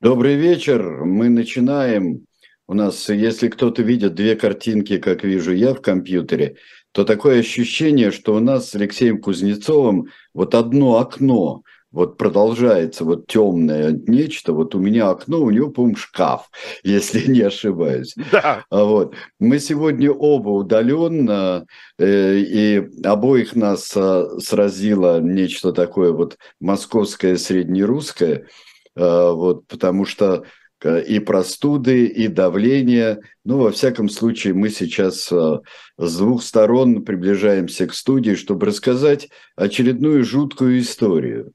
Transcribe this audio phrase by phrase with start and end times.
[0.00, 1.04] Добрый вечер.
[1.04, 2.24] Мы начинаем.
[2.68, 6.54] У нас, если кто-то видит две картинки, как вижу я в компьютере,
[6.92, 13.26] то такое ощущение, что у нас с Алексеем Кузнецовым вот одно окно вот продолжается вот
[13.26, 16.48] темное нечто, вот у меня окно, у него, по-моему, шкаф,
[16.84, 18.14] если не ошибаюсь.
[18.30, 18.64] Да.
[18.70, 19.16] А вот.
[19.40, 21.66] Мы сегодня оба удаленно,
[21.98, 28.46] э, и обоих нас э, сразило нечто такое вот московское, среднерусское–
[28.98, 30.44] вот, потому что
[30.82, 33.20] э, и простуды, и давление.
[33.44, 35.58] Ну, во всяком случае, мы сейчас э,
[35.96, 41.52] с двух сторон приближаемся к студии, чтобы рассказать очередную жуткую историю.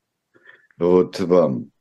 [0.78, 1.73] Вот вам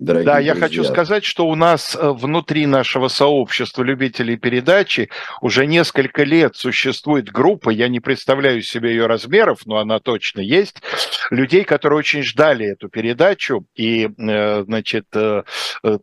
[0.00, 0.54] дорогие Да, друзья.
[0.54, 6.56] я хочу сказать, что у нас э, внутри нашего сообщества любителей передачи уже несколько лет
[6.56, 10.82] существует группа, я не представляю себе ее размеров, но она точно есть,
[11.30, 15.42] людей, которые очень ждали эту передачу, и, э, значит, э,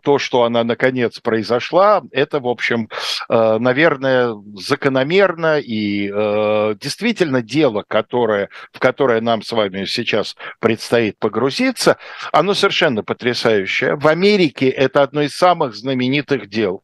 [0.03, 2.89] то, что она наконец произошла, это, в общем,
[3.29, 6.07] наверное, закономерно и
[6.79, 11.97] действительно дело, которое, в которое нам с вами сейчас предстоит погрузиться,
[12.31, 13.95] оно совершенно потрясающее случая.
[13.95, 16.83] В Америке это одно из самых знаменитых дел.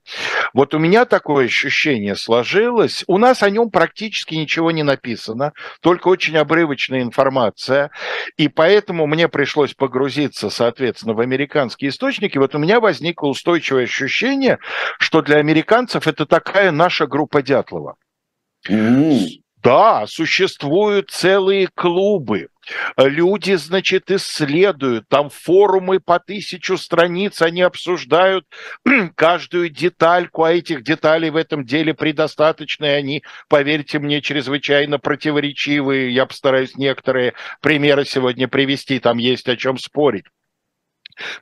[0.53, 3.03] Вот у меня такое ощущение сложилось.
[3.07, 7.91] У нас о нем практически ничего не написано, только очень обрывочная информация.
[8.37, 12.37] И поэтому мне пришлось погрузиться, соответственно, в американские источники.
[12.37, 14.59] Вот у меня возникло устойчивое ощущение,
[14.99, 17.95] что для американцев это такая наша группа Дятлова.
[18.69, 19.42] Mm-hmm.
[19.63, 22.49] Да, существуют целые клубы.
[22.97, 28.45] Люди, значит, исследуют, там форумы по тысячу страниц, они обсуждают
[29.15, 36.13] каждую детальку, а этих деталей в этом деле предостаточно, и они, поверьте мне, чрезвычайно противоречивые.
[36.13, 40.25] Я постараюсь некоторые примеры сегодня привести, там есть о чем спорить.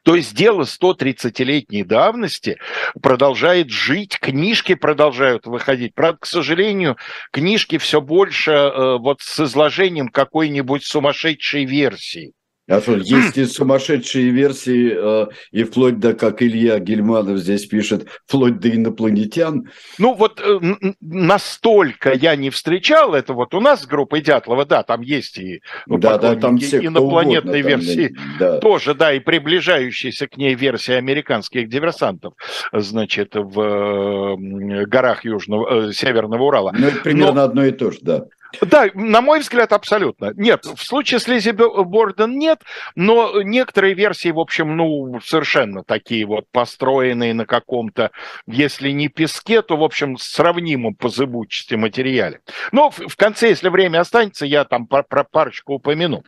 [0.04, 2.58] То есть дело 130-летней давности
[3.02, 5.96] продолжает жить, книжки продолжают выходить.
[5.96, 6.98] Правда, к сожалению,
[7.32, 12.34] книжки все больше э, вот с изложением какой-нибудь сумасшедшей версии.
[12.72, 18.08] А что, есть и сумасшедшие версии, э, и вплоть до, как Илья Гельманов здесь пишет,
[18.26, 19.70] вплоть до инопланетян.
[19.98, 20.60] Ну вот э,
[21.02, 23.34] настолько я не встречал это.
[23.34, 27.64] Вот у нас с группой Дятлова, да, там есть и да, да, там все инопланетные
[27.64, 28.08] угодно, версии.
[28.08, 28.60] Там, да.
[28.60, 32.34] Тоже, да, и приближающиеся к ней версии американских диверсантов,
[32.72, 34.38] значит, в
[34.86, 36.74] горах Южного, э, Северного Урала.
[36.78, 37.44] Ну, это примерно Но...
[37.44, 38.26] одно и то же, да.
[38.60, 40.34] Да, на мой взгляд, абсолютно.
[40.36, 42.62] Нет, в случае с Лизи Борден нет,
[42.96, 48.12] но некоторые версии, в общем, ну, совершенно такие вот построенные на каком-то,
[48.48, 52.42] если не песке, то, в общем, сравнимом по зыбучести материале.
[52.72, 56.24] Но в, конце, если время останется, я там про, парочку упомяну.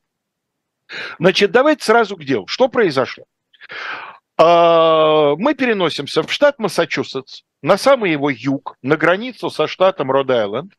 [1.20, 2.48] Значит, давайте сразу к делу.
[2.48, 3.26] Что произошло?
[4.38, 10.74] А, мы переносимся в штат Массачусетс, на самый его юг, на границу со штатом Род-Айленд,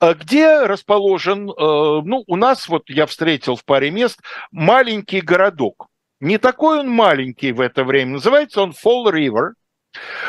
[0.00, 5.88] где расположен, э, ну, у нас, вот я встретил в паре мест, маленький городок.
[6.20, 8.12] Не такой он маленький в это время.
[8.14, 9.50] Называется он Fall River,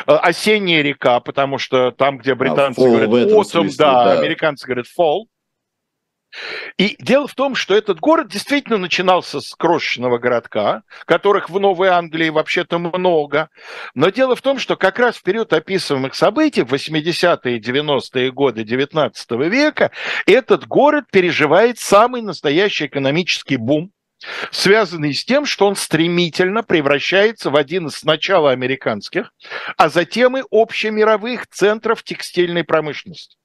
[0.06, 4.66] э, осенняя река, потому что там, где а, британцы а, говорят autumn, да, да, американцы
[4.66, 5.24] говорят fall.
[6.78, 11.88] И дело в том, что этот город действительно начинался с крошечного городка, которых в Новой
[11.88, 13.48] Англии вообще-то много.
[13.94, 18.32] Но дело в том, что как раз в период описываемых событий, в 80-е и 90-е
[18.32, 19.90] годы 19 века,
[20.26, 23.92] этот город переживает самый настоящий экономический бум,
[24.50, 29.32] связанный с тем, что он стремительно превращается в один из сначала американских,
[29.76, 33.39] а затем и общемировых центров текстильной промышленности.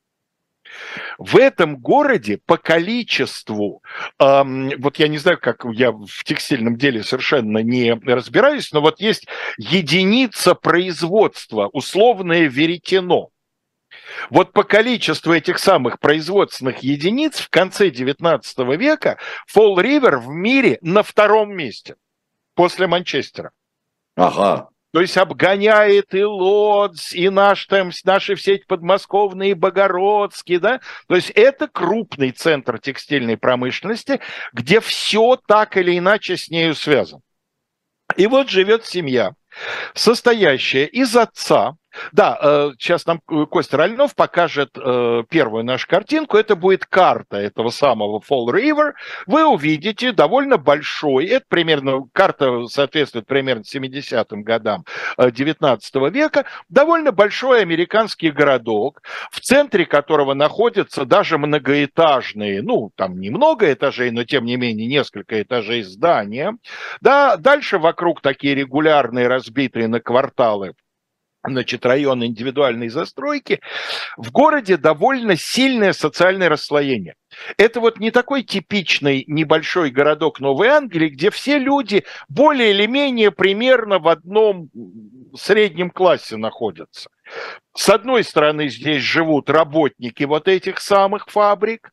[1.18, 3.82] В этом городе по количеству,
[4.20, 9.00] эм, вот я не знаю, как я в текстильном деле совершенно не разбираюсь, но вот
[9.00, 9.28] есть
[9.58, 13.30] единица производства, условное веретено.
[14.30, 20.80] Вот по количеству этих самых производственных единиц в конце 19 века Фолл Ривер в мире
[20.82, 21.96] на втором месте
[22.54, 23.52] после Манчестера.
[24.16, 24.70] Ага.
[24.96, 30.80] То есть обгоняет и Лодз, и наш, там, наши все эти подмосковные Богородские, да?
[31.10, 34.22] То есть это крупный центр текстильной промышленности,
[34.54, 37.22] где все так или иначе с нею связано.
[38.16, 39.34] И вот живет семья,
[39.94, 41.76] состоящая из отца,
[42.12, 46.38] Да, сейчас нам Костя Рольнов покажет первую нашу картинку.
[46.38, 48.94] Это будет карта этого самого Fall River.
[49.28, 54.86] Вы увидите довольно большой, это примерно, карта соответствует примерно 70-м годам
[55.18, 59.02] 19 века, довольно большой американский городок,
[59.32, 65.42] в центре которого находятся даже многоэтажные, ну, там немного этажей, но тем не менее несколько
[65.42, 66.58] этажей здания.
[67.02, 70.74] Да, дальше вокруг такие регулярные, разбитые на кварталы
[71.48, 73.62] значит, районы индивидуальной застройки,
[74.18, 77.16] в городе довольно сильное социальное расслоение.
[77.58, 83.32] Это вот не такой типичный небольшой городок Новой Англии, где все люди более или менее
[83.32, 84.70] примерно в одном
[85.36, 87.10] среднем классе находятся.
[87.76, 91.92] С одной стороны, здесь живут работники вот этих самых фабрик,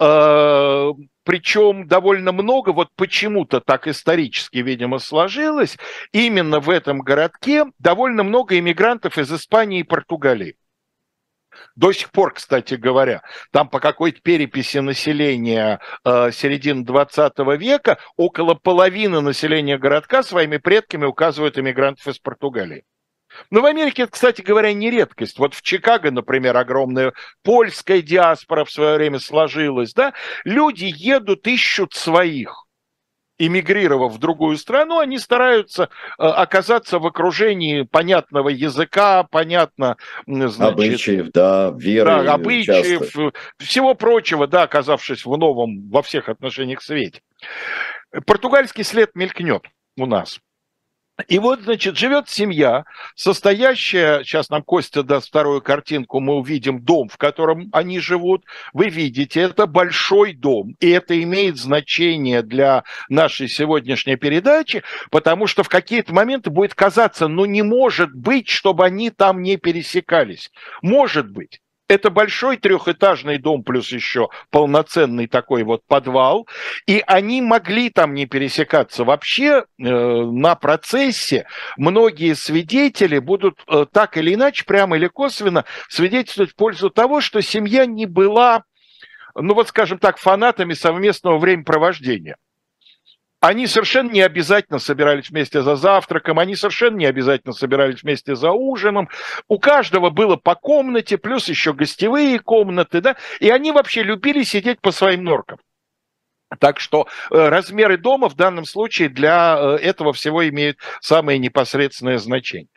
[0.00, 0.90] э,
[1.24, 5.76] причем довольно много, вот почему-то так исторически, видимо, сложилось,
[6.12, 10.56] именно в этом городке довольно много иммигрантов из Испании и Португалии.
[11.76, 18.54] До сих пор, кстати говоря, там по какой-то переписи населения э, середины 20 века около
[18.54, 22.84] половины населения городка своими предками указывают иммигрантов из Португалии.
[23.50, 25.38] Но в Америке это, кстати говоря, не редкость.
[25.38, 29.92] Вот в Чикаго, например, огромная польская диаспора в свое время сложилась.
[29.92, 30.12] Да?
[30.44, 32.64] Люди едут, ищут своих
[33.38, 35.84] эмигрировав в другую страну, они стараются
[36.18, 39.96] э, оказаться в окружении понятного языка, понятно,
[40.26, 43.32] значит, обычаев, да, веры, да, обычаев, часто.
[43.58, 47.22] всего прочего, да, оказавшись в новом во всех отношениях свете.
[48.26, 49.64] Португальский след мелькнет
[49.96, 50.40] у нас.
[51.28, 52.84] И вот, значит, живет семья,
[53.14, 58.44] состоящая, сейчас нам Костя даст вторую картинку, мы увидим дом, в котором они живут.
[58.72, 64.82] Вы видите, это большой дом, и это имеет значение для нашей сегодняшней передачи,
[65.12, 69.56] потому что в какие-то моменты будет казаться, ну не может быть, чтобы они там не
[69.56, 70.50] пересекались.
[70.82, 71.60] Может быть.
[71.86, 76.48] Это большой трехэтажный дом, плюс еще полноценный такой вот подвал.
[76.86, 79.04] И они могли там не пересекаться.
[79.04, 81.46] Вообще э, на процессе
[81.76, 87.42] многие свидетели будут э, так или иначе, прямо или косвенно, свидетельствовать в пользу того, что
[87.42, 88.64] семья не была,
[89.34, 92.36] ну вот скажем так, фанатами совместного времяпровождения.
[93.44, 98.52] Они совершенно не обязательно собирались вместе за завтраком, они совершенно не обязательно собирались вместе за
[98.52, 99.10] ужином.
[99.48, 104.80] У каждого было по комнате, плюс еще гостевые комнаты, да, и они вообще любили сидеть
[104.80, 105.58] по своим норкам.
[106.58, 112.16] Так что э, размеры дома в данном случае для э, этого всего имеют самое непосредственное
[112.16, 112.70] значение.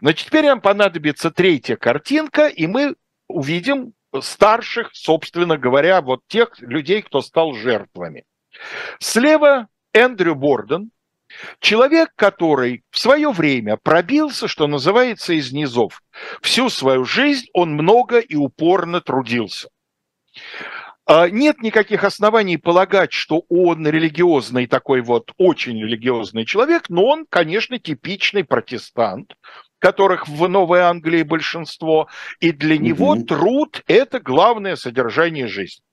[0.00, 2.94] Значит, теперь нам понадобится третья картинка, и мы
[3.26, 8.22] увидим старших, собственно говоря, вот тех людей, кто стал жертвами.
[9.00, 10.90] Слева Эндрю Борден,
[11.60, 16.02] человек, который в свое время пробился, что называется, из низов.
[16.42, 19.68] Всю свою жизнь он много и упорно трудился.
[21.06, 27.26] А, нет никаких оснований полагать, что он религиозный такой вот, очень религиозный человек, но он,
[27.28, 29.36] конечно, типичный протестант,
[29.78, 32.08] которых в Новой Англии большинство,
[32.40, 33.24] и для него угу.
[33.24, 35.84] труд– это главное содержание жизни.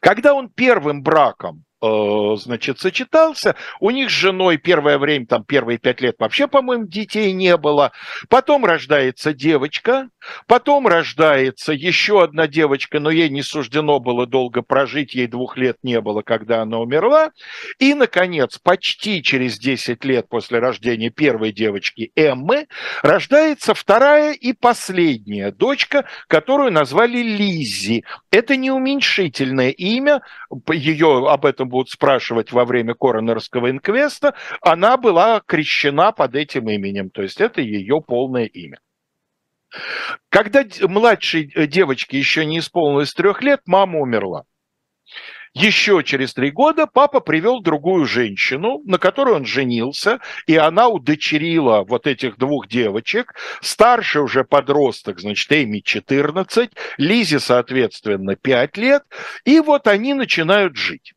[0.00, 3.54] Когда он первым браком значит, сочетался.
[3.80, 7.92] У них с женой первое время, там первые пять лет вообще, по-моему, детей не было.
[8.28, 10.08] Потом рождается девочка,
[10.46, 15.76] потом рождается еще одна девочка, но ей не суждено было долго прожить, ей двух лет
[15.82, 17.30] не было, когда она умерла.
[17.78, 22.66] И, наконец, почти через 10 лет после рождения первой девочки Эммы
[23.02, 28.04] рождается вторая и последняя дочка, которую назвали Лиззи.
[28.30, 30.22] Это не уменьшительное имя,
[30.70, 37.10] ее об этом будут спрашивать во время коронерского инквеста, она была крещена под этим именем,
[37.10, 38.78] то есть это ее полное имя.
[40.28, 44.44] Когда младшей э, девочке еще не исполнилось трех лет, мама умерла.
[45.54, 51.82] Еще через три года папа привел другую женщину, на которой он женился, и она удочерила
[51.82, 53.34] вот этих двух девочек.
[53.62, 59.04] Старший уже подросток, значит, Эми 14, Лизе, соответственно, 5 лет.
[59.46, 61.14] И вот они начинают жить.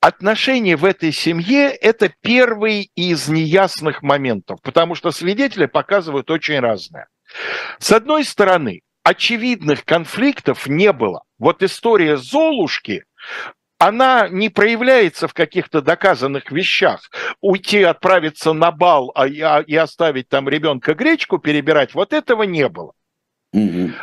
[0.00, 7.08] Отношения в этой семье– это первый из неясных моментов, потому что свидетели показывают очень разное.
[7.78, 11.22] С одной стороны, очевидных конфликтов не было.
[11.38, 13.04] Вот история Золушки,
[13.78, 17.10] она не проявляется в каких-то доказанных вещах.
[17.40, 22.92] Уйти, отправиться на бал а, и оставить там ребенка гречку перебирать, вот этого не было.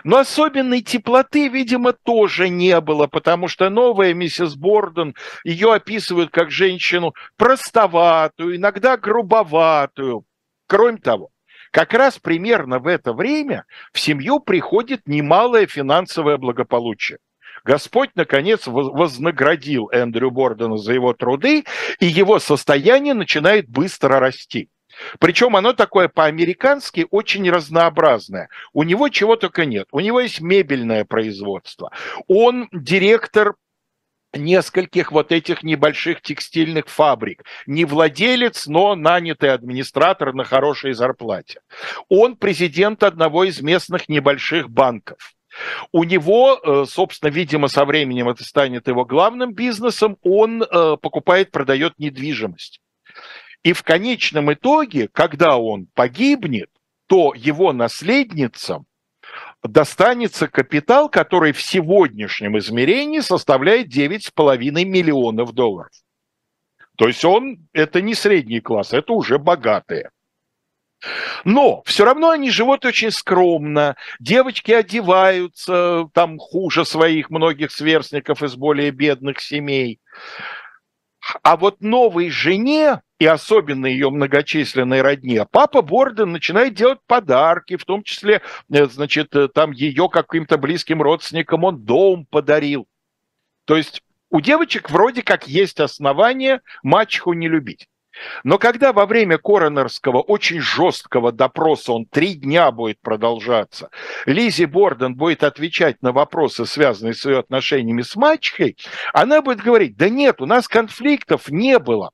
[0.03, 6.50] Но особенной теплоты, видимо, тоже не было, потому что новая миссис Борден, ее описывают как
[6.50, 10.25] женщину простоватую, иногда грубоватую.
[10.67, 11.29] Кроме того,
[11.72, 17.19] как раз примерно в это время в семью приходит немалое финансовое благополучие.
[17.63, 21.63] Господь, наконец, вознаградил Эндрю Бордена за его труды,
[22.00, 24.69] и его состояние начинает быстро расти.
[25.19, 28.50] Причем оно такое по-американски очень разнообразное.
[28.73, 29.88] У него чего только нет.
[29.91, 31.91] У него есть мебельное производство.
[32.27, 33.55] Он директор
[34.33, 37.43] нескольких вот этих небольших текстильных фабрик.
[37.67, 41.62] Не владелец, но нанятый администратор на хорошей зарплате.
[42.09, 45.33] Он президент одного из местных небольших банков.
[45.91, 51.51] У него, э, собственно, видимо, со временем это станет его главным бизнесом, он э, покупает,
[51.51, 52.79] продает недвижимость.
[53.63, 56.70] И в конечном итоге, когда он погибнет,
[57.08, 58.86] то его наследницам
[59.63, 65.91] достанется капитал, который в сегодняшнем измерении составляет 9,5 миллионов долларов.
[66.98, 70.12] То есть он, это не средний класс, это уже богатые.
[71.43, 78.55] Но все равно они живут очень скромно, девочки одеваются там хуже своих многих сверстников из
[78.55, 80.00] более бедных семей.
[81.41, 87.86] А вот новой жене и особенно ее многочисленной родне, папа Борден начинает делать подарки, в
[87.86, 92.86] том числе, э, значит, э, там ее каким-то близким родственникам он дом подарил.
[93.63, 97.88] То есть у девочек вроде как есть основания мачеху не любить.
[98.44, 103.89] Но когда во время коронерского очень жесткого допроса, он три дня будет продолжаться,
[104.25, 108.75] Лизи Борден будет отвечать на вопросы, связанные с ее отношениями с мачехой,
[109.13, 112.12] она будет говорить, да нет, у нас конфликтов не было.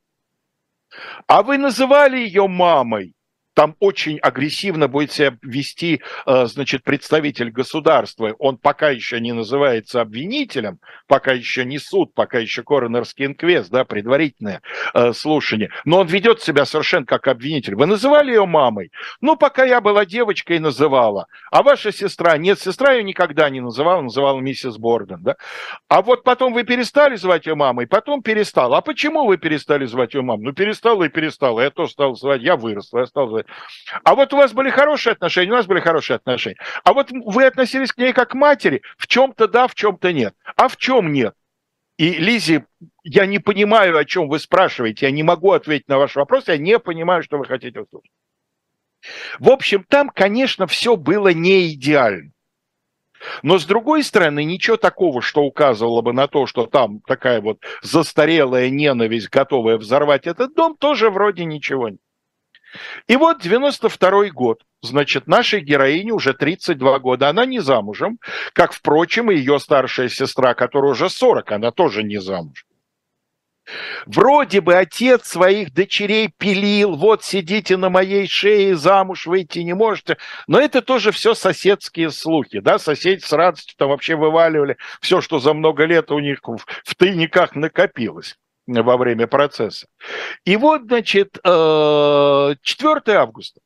[1.28, 3.14] А вы называли ее мамой
[3.60, 8.34] там очень агрессивно будет себя вести, э, значит, представитель государства.
[8.40, 13.84] Он пока еще не называется обвинителем, пока еще не суд, пока еще коронерский инквест, да,
[13.84, 14.62] предварительное
[14.94, 15.72] э, слушание.
[15.84, 17.76] Но он ведет себя совершенно как обвинитель.
[17.76, 18.94] Вы называли ее мамой?
[19.20, 21.26] Ну, пока я была девочкой, называла.
[21.52, 22.38] А ваша сестра?
[22.38, 25.36] Нет, сестра ее никогда не называла, называла миссис Борден, да.
[25.90, 28.78] А вот потом вы перестали звать ее мамой, потом перестала.
[28.78, 30.46] А почему вы перестали звать ее мамой?
[30.46, 31.60] Ну, перестала и перестала.
[31.60, 33.48] Я тоже стал звать, я выросла, я стал звать.
[34.04, 36.58] А вот у вас были хорошие отношения, у нас были хорошие отношения.
[36.84, 40.36] А вот вы относились к ней как к матери, в чем-то да, в чем-то нет.
[40.56, 41.36] А в чем нет?
[41.98, 42.64] И, Лизи,
[43.04, 46.58] я не понимаю, о чем вы спрашиваете, я не могу ответить на ваш вопрос, я
[46.58, 48.12] не понимаю, что вы хотите услышать.
[49.40, 52.32] В общем, там, конечно, все было не идеально.
[53.44, 57.60] Но с другой стороны, ничего такого, что указывало бы на то, что там такая вот
[57.82, 62.00] застарелая ненависть, готовая взорвать этот дом, тоже вроде ничего нет.
[63.08, 68.20] И вот 92 год, значит, нашей героине уже 32 года, она не замужем,
[68.54, 72.66] как, впрочем, и ее старшая сестра, которая уже 40, она тоже не замужем.
[74.06, 80.18] Вроде бы отец своих дочерей пилил, вот сидите на моей шее, замуж выйти не можете.
[80.48, 84.78] Но это тоже все соседские слухи, да, соседи с радостью там вообще вываливали.
[85.02, 88.38] Все, что за много лет у них в тайниках накопилось
[88.70, 89.88] во время процесса.
[90.46, 93.62] И вот, значит, 4 э, августа.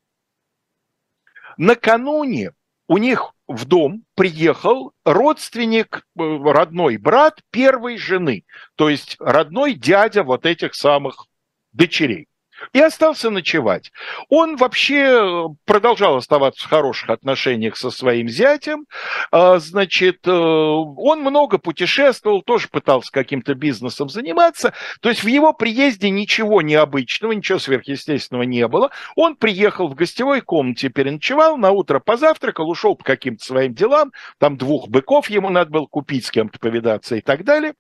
[1.58, 2.54] Накануне
[2.88, 8.46] у них в дом приехал родственник, э, родной брат первой жены,
[8.76, 11.28] то есть родной дядя вот этих самых
[11.72, 12.28] дочерей
[12.72, 13.92] и остался ночевать.
[14.30, 18.86] Он вообще э, продолжал оставаться в хороших отношениях со своим зятем,
[19.32, 25.54] а, значит, э, он много путешествовал, тоже пытался каким-то бизнесом заниматься, то есть в его
[25.54, 28.92] приезде ничего необычного, ничего сверхъестественного не было.
[29.16, 34.58] Он приехал в гостевой комнате, переночевал, на утро позавтракал, ушел по каким-то своим делам, там
[34.58, 37.74] двух быков ему надо было купить, с кем-то повидаться и так далее.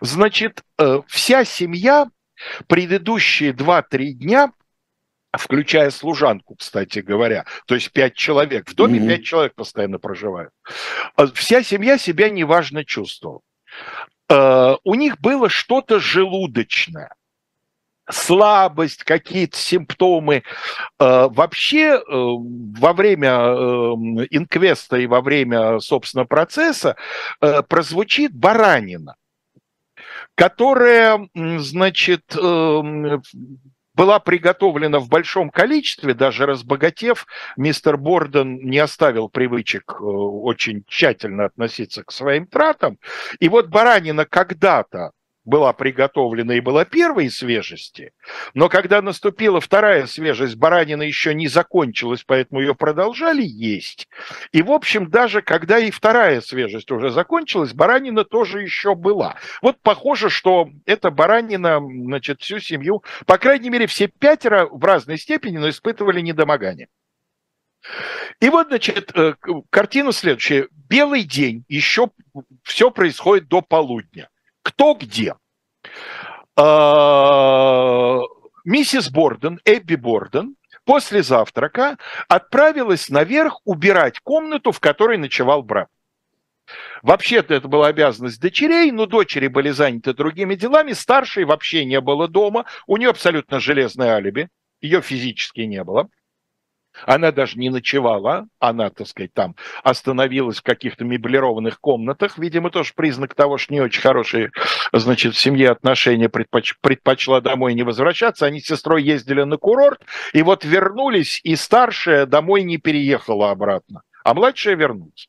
[0.00, 2.06] Значит, э, вся семья
[2.66, 4.52] Предыдущие 2-3 дня
[5.36, 8.70] включая служанку, кстати говоря, то есть пять человек.
[8.70, 9.24] В доме пять mm-hmm.
[9.24, 10.52] человек постоянно проживают.
[11.16, 13.40] А вся семья себя неважно чувствовала.
[14.28, 17.14] Э, у них было что-то желудочное
[18.10, 20.42] слабость, какие-то симптомы.
[20.98, 23.30] Э, вообще э, во время
[24.30, 26.96] инквеста и во время, собственно, процесса
[27.40, 29.16] прозвучит баранина
[30.34, 33.22] которая, значит, эм,
[33.94, 37.26] была приготовлена в большом количестве, даже разбогатев,
[37.56, 42.98] мистер Борден не оставил привычек э, очень тщательно относиться к своим тратам.
[43.38, 45.12] И вот баранина когда-то
[45.44, 48.12] была приготовлена и была первой свежести,
[48.54, 54.08] но когда наступила вторая свежесть, баранина еще не закончилась, поэтому ее продолжали есть.
[54.52, 59.36] И, в общем, даже когда и вторая свежесть уже закончилась, баранина тоже еще была.
[59.62, 65.18] Вот похоже, что эта баранина, значит, всю семью, по крайней мере, все пятеро в разной
[65.18, 66.88] степени, но испытывали недомогание.
[68.40, 69.34] И вот, значит, э,
[69.70, 70.68] картина следующая.
[70.88, 72.10] Белый день, еще
[72.62, 74.28] все происходит до полудня.
[74.64, 75.34] Кто где?
[76.56, 78.20] А,
[78.64, 85.88] миссис Борден, Эбби Борден, после завтрака отправилась наверх убирать комнату, в которой ночевал брат.
[87.02, 92.26] Вообще-то это была обязанность дочерей, но дочери были заняты другими делами, старшей вообще не было
[92.26, 94.48] дома, у нее абсолютно железное алиби,
[94.80, 96.08] ее физически не было.
[97.06, 102.38] Она даже не ночевала, она, так сказать, там остановилась в каких-то меблированных комнатах.
[102.38, 104.50] Видимо, тоже признак того, что не очень хорошие,
[104.92, 106.74] значит, в семье отношения предпоч...
[106.80, 108.46] предпочла домой не возвращаться.
[108.46, 110.00] Они с сестрой ездили на курорт,
[110.32, 115.28] и вот вернулись, и старшая домой не переехала обратно, а младшая вернулась.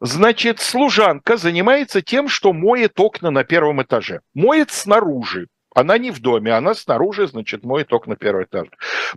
[0.00, 4.20] Значит, служанка занимается тем, что моет окна на первом этаже.
[4.32, 5.48] Моет снаружи.
[5.74, 8.70] Она не в доме, она снаружи, значит, моет окна первого этажа.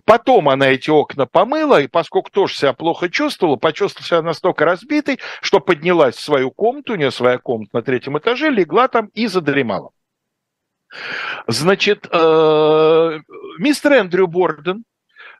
[0.04, 5.18] Потом она эти окна помыла, и поскольку тоже себя плохо чувствовала, почувствовала себя настолько разбитой,
[5.42, 9.26] что поднялась в свою комнату, у нее своя комната на третьем этаже, легла там и
[9.26, 9.90] задремала.
[11.48, 13.20] Значит, э,
[13.58, 14.84] мистер Эндрю Борден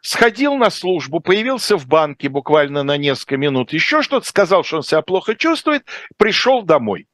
[0.03, 4.83] сходил на службу, появился в банке буквально на несколько минут, еще что-то сказал, что он
[4.83, 5.85] себя плохо чувствует,
[6.17, 7.07] пришел домой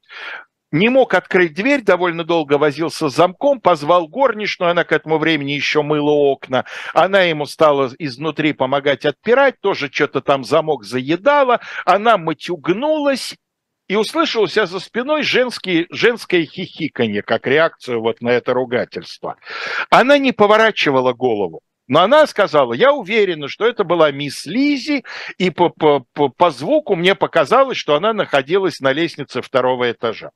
[0.72, 5.52] не мог открыть дверь, довольно долго возился с замком, позвал горничную, она к этому времени
[5.52, 12.18] еще мыла окна, она ему стала изнутри помогать отпирать, тоже что-то там замок заедала, она
[12.18, 13.36] матюгнулась,
[13.88, 19.36] и услышал у себя за спиной женский, женское хихиканье, как реакцию вот на это ругательство.
[19.90, 21.60] Она не поворачивала голову.
[21.88, 25.04] Но она сказала, я уверена, что это была мисс Лизи,
[25.38, 30.30] и по, по, по, по звуку мне показалось, что она находилась на лестнице второго этажа.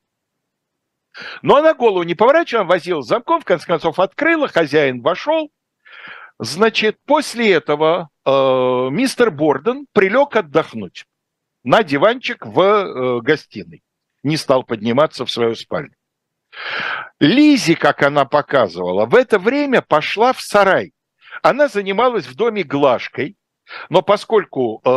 [1.41, 5.49] Но она голову не поворачивала, возила замком, в конце концов открыла, хозяин вошел.
[6.39, 8.29] Значит, после этого э,
[8.91, 11.05] мистер Борден прилег отдохнуть
[11.63, 13.83] на диванчик в э, гостиной.
[14.23, 15.95] Не стал подниматься в свою спальню.
[17.19, 20.93] Лизи, как она показывала, в это время пошла в сарай.
[21.41, 23.37] Она занималась в доме глажкой,
[23.89, 24.89] но поскольку э,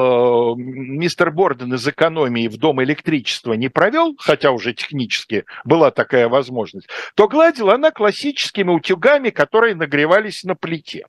[0.57, 6.89] мистер Борден из экономии в дом электричества не провел, хотя уже технически была такая возможность,
[7.15, 11.07] то гладила она классическими утюгами, которые нагревались на плите.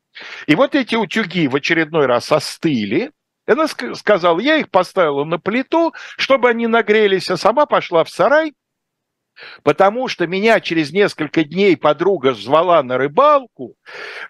[0.48, 3.12] И вот эти утюги в очередной раз остыли,
[3.48, 8.54] она сказала, я их поставила на плиту, чтобы они нагрелись, а сама пошла в сарай
[9.64, 13.76] потому что меня через несколько дней подруга звала на рыбалку,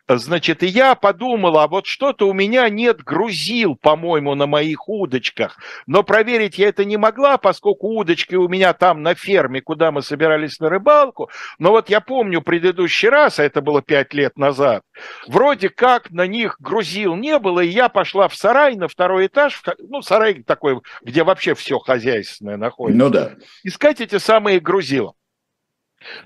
[0.07, 5.57] значит, и я подумала, а вот что-то у меня нет грузил, по-моему, на моих удочках,
[5.87, 10.01] но проверить я это не могла, поскольку удочки у меня там на ферме, куда мы
[10.01, 14.83] собирались на рыбалку, но вот я помню предыдущий раз, а это было пять лет назад,
[15.27, 19.61] вроде как на них грузил не было, и я пошла в сарай на второй этаж,
[19.79, 22.99] ну, сарай такой, где вообще все хозяйственное находится.
[23.03, 23.31] Ну да.
[23.63, 24.98] Искать эти самые грузила.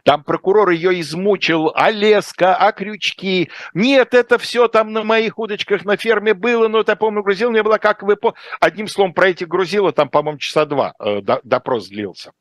[0.03, 3.49] Там прокурор ее измучил, а леска, а крючки.
[3.73, 7.63] Нет, это все там на моих удочках на ферме было, но это, помню, грузил не
[7.63, 8.17] было, как вы...
[8.59, 12.31] Одним словом, про эти грузила там, по-моему, часа два э, допрос длился.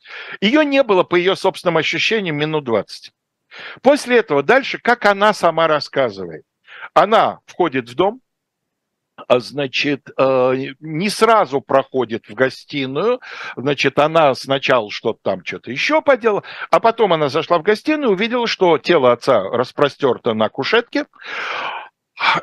[0.40, 3.12] Ее не было, по ее собственным ощущениям, минут 20.
[3.82, 6.44] После этого дальше, как она сама рассказывает.
[6.94, 8.20] Она входит в дом,
[9.28, 13.20] значит, э, не сразу проходит в гостиную,
[13.56, 18.14] значит, она сначала что-то там, что-то еще поделала, а потом она зашла в гостиную и
[18.14, 21.06] увидела, что тело отца распростерто на кушетке,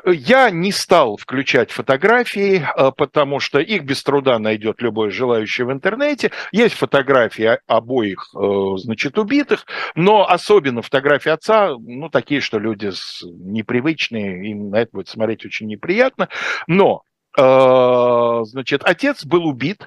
[0.04, 5.72] я не стал включать фотографии, э, потому что их без труда найдет любой желающий в
[5.72, 6.30] интернете.
[6.52, 12.90] Есть фотографии обоих, э, значит, убитых, но особенно фотографии отца, ну, такие, что люди
[13.22, 16.28] непривычные, им на это будет смотреть очень неприятно.
[16.66, 17.02] Но
[17.36, 19.86] э, значит, отец был убит,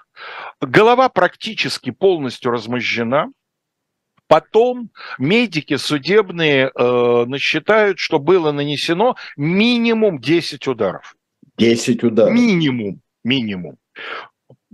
[0.62, 3.28] голова практически полностью размозжена,
[4.34, 11.16] Потом медики судебные э, насчитают, что было нанесено минимум 10 ударов.
[11.60, 12.34] 10 ударов.
[12.34, 13.78] Минимум, минимум.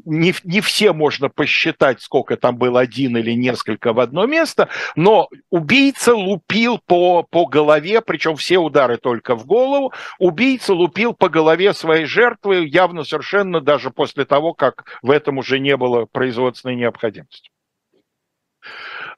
[0.06, 5.28] Не, не все можно посчитать, сколько там было, один или несколько в одно место, но
[5.50, 11.74] убийца лупил по, по голове, причем все удары только в голову, убийца лупил по голове
[11.74, 17.50] своей жертвы явно совершенно даже после того, как в этом уже не было производственной необходимости.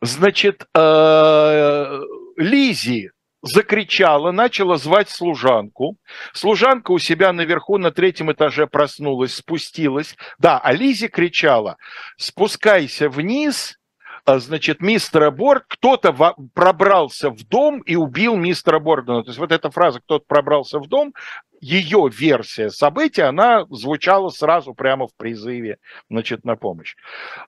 [0.01, 1.99] Значит, э,
[2.37, 3.11] Лизи
[3.43, 5.97] закричала, начала звать служанку.
[6.33, 10.15] Служанка у себя наверху на третьем этаже проснулась, спустилась.
[10.39, 11.77] Да, а Лизи кричала,
[12.17, 13.77] спускайся вниз,
[14.25, 16.13] а, значит, мистера Борд, кто-то
[16.53, 19.23] пробрался в дом и убил мистера Бордена.
[19.23, 21.13] То есть вот эта фраза «кто-то пробрался в дом»,
[21.61, 25.77] ее версия событий, она звучала сразу прямо в призыве,
[26.09, 26.95] значит, на помощь.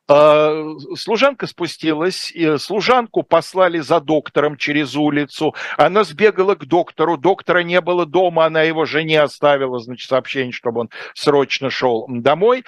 [0.08, 0.64] Э,
[0.96, 8.06] служанка спустилась, служанку послали за доктором через улицу, она сбегала к доктору, доктора не было
[8.06, 12.64] дома, она его жене оставила, значит, сообщение, чтобы он срочно шел домой,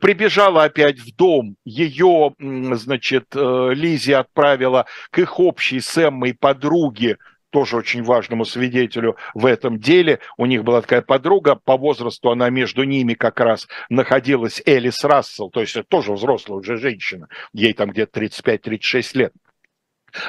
[0.00, 7.16] прибежала опять в дом, ее, значит, Лизи отправила к их общей с Эммой подруге,
[7.50, 10.20] тоже очень важному свидетелю в этом деле.
[10.36, 15.50] У них была такая подруга, по возрасту она между ними как раз находилась, Элис Рассел,
[15.50, 19.32] то есть тоже взрослая уже женщина, ей там где-то 35-36 лет.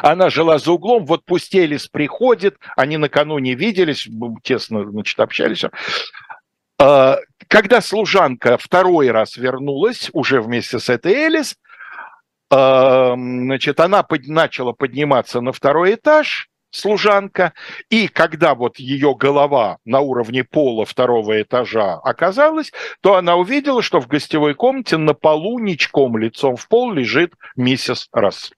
[0.01, 4.07] Она жила за углом, вот пусть Элис приходит, они накануне виделись,
[4.43, 5.65] тесно, значит, общались.
[6.79, 11.55] А, когда служанка второй раз вернулась, уже вместе с этой Элис,
[12.49, 17.53] а, значит, она начала подниматься на второй этаж, служанка,
[17.89, 23.99] и когда вот ее голова на уровне пола второго этажа оказалась, то она увидела, что
[23.99, 28.51] в гостевой комнате на полу ничком лицом в пол лежит миссис Расс.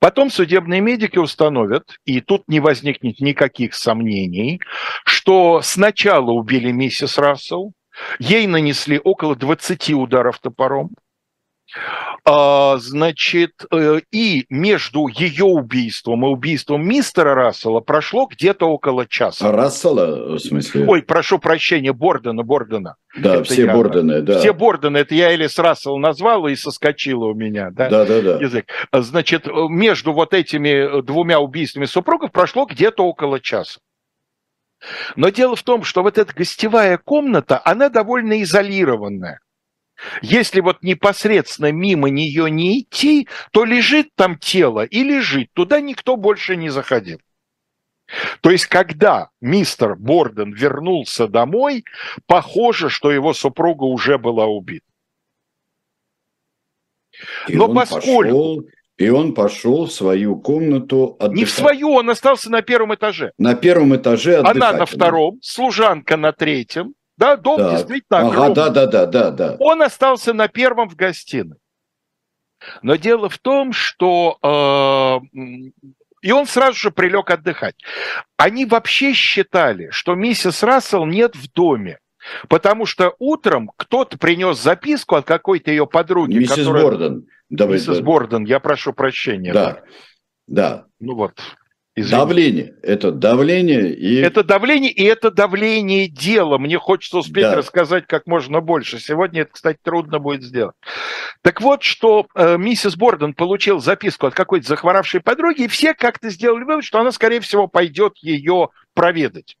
[0.00, 4.60] Потом судебные медики установят, и тут не возникнет никаких сомнений,
[5.04, 7.72] что сначала убили миссис Рассел,
[8.18, 10.90] ей нанесли около 20 ударов топором,
[12.24, 19.52] значит, э, и между ее убийством и убийством мистера Рассела прошло где-то около часа.
[19.52, 20.86] Рассела, в смысле?
[20.88, 22.96] Ой, прошу прощения, Бордена, Бордена.
[23.16, 24.38] Да, это все я, Бордены, да.
[24.38, 27.88] Все Бордены, это я Элис Рассел назвал и соскочила у меня, да?
[27.88, 28.38] Да, да, да.
[28.38, 28.66] Язык.
[28.92, 33.80] Значит, между вот этими двумя убийствами супругов прошло где-то около часа.
[35.16, 39.40] Но дело в том, что вот эта гостевая комната, она довольно изолированная.
[40.22, 46.16] Если вот непосредственно мимо нее не идти, то лежит там тело и лежит, туда никто
[46.16, 47.20] больше не заходил.
[48.40, 51.84] То есть, когда мистер Борден вернулся домой,
[52.26, 54.86] похоже, что его супруга уже была убита.
[57.48, 58.22] И Но поскольку...
[58.22, 61.36] Пошел, и он пошел в свою комнату отдыхать.
[61.36, 63.32] Не в свою, он остался на первом этаже.
[63.38, 64.56] На первом этаже отдыхать.
[64.56, 67.72] Она на втором, служанка на третьем, да, дом так.
[67.72, 68.62] действительно огромный.
[68.62, 69.56] Ага, да, да, да, да, да.
[69.58, 71.58] Он остался на первом в гостиной.
[72.82, 75.40] Но дело в том, что э,
[76.22, 77.76] и он сразу же прилег отдыхать.
[78.36, 81.98] Они вообще считали, что миссис Рассел нет в доме,
[82.48, 86.38] потому что утром кто-то принес записку от какой-то ее подруги.
[86.38, 86.82] Миссис которая...
[86.82, 87.26] Борден.
[87.48, 88.02] Давай, миссис да.
[88.02, 89.52] Борден, я прошу прощения.
[89.52, 89.82] Да,
[90.46, 90.86] да.
[90.98, 91.40] Ну вот.
[91.98, 92.16] Извините.
[92.18, 92.74] Давление.
[92.82, 94.16] Это давление и...
[94.16, 96.58] Это давление, и это давление дела.
[96.58, 97.54] Мне хочется успеть да.
[97.54, 99.00] рассказать как можно больше.
[99.00, 100.74] Сегодня это, кстати, трудно будет сделать.
[101.40, 106.28] Так вот, что э, миссис Борден получил записку от какой-то захворавшей подруги, и все как-то
[106.28, 109.56] сделали вывод, что она, скорее всего, пойдет ее проведать.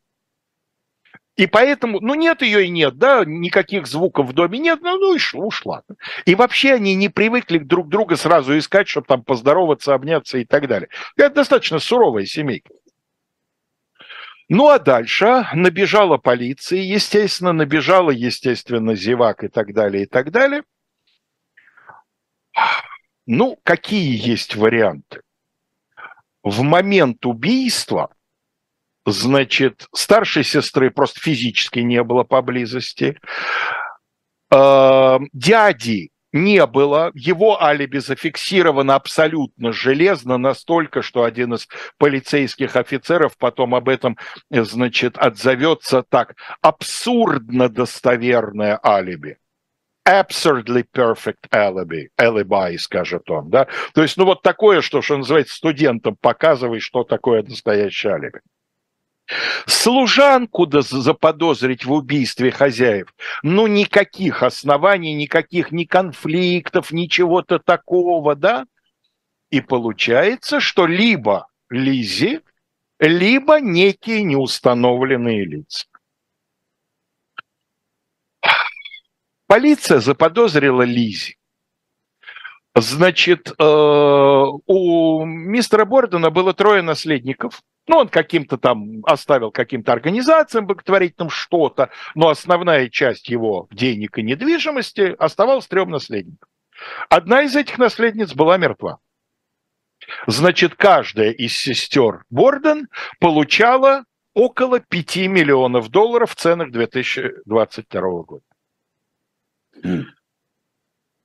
[1.36, 5.14] И поэтому, ну нет ее и нет, да, никаких звуков в доме нет, ну, ну
[5.14, 5.82] и ушла.
[6.24, 10.66] И вообще они не привыкли друг друга сразу искать, чтобы там поздороваться, обняться и так
[10.66, 10.88] далее.
[11.16, 12.72] Это достаточно суровая семейка.
[14.48, 20.62] Ну а дальше набежала полиция, естественно, набежала, естественно, зевак и так далее, и так далее.
[23.26, 25.20] Ну, какие есть варианты?
[26.42, 28.15] В момент убийства
[29.06, 33.16] Значит, старшей сестры просто физически не было поблизости.
[34.50, 37.12] Эм, дяди не было.
[37.14, 44.18] Его алиби зафиксировано абсолютно железно, настолько, что один из полицейских офицеров потом об этом,
[44.50, 46.34] значит, отзовется так.
[46.60, 49.38] Абсурдно достоверное алиби
[50.06, 53.66] absurdly perfect alibi, alibi, скажет он, да.
[53.92, 58.40] То есть, ну вот такое, что, что называется, студентам показывай, что такое настоящее алиби.
[59.66, 63.12] Служанку да заподозрить в убийстве хозяев,
[63.42, 68.66] ну никаких оснований, никаких ни конфликтов, ничего-то такого, да?
[69.50, 72.40] И получается, что либо Лизи,
[73.00, 75.86] либо некие неустановленные лица.
[79.48, 81.36] Полиция заподозрила Лизи.
[82.74, 90.66] Значит, э, у мистера Бордена было трое наследников– ну, он каким-то там оставил каким-то организациям
[90.66, 96.48] благотворительным что-то, но основная часть его денег и недвижимости оставалась трем наследникам.
[97.08, 98.98] Одна из этих наследниц была мертва.
[100.26, 108.44] Значит, каждая из сестер Борден получала около 5 миллионов долларов в ценах 2022 года.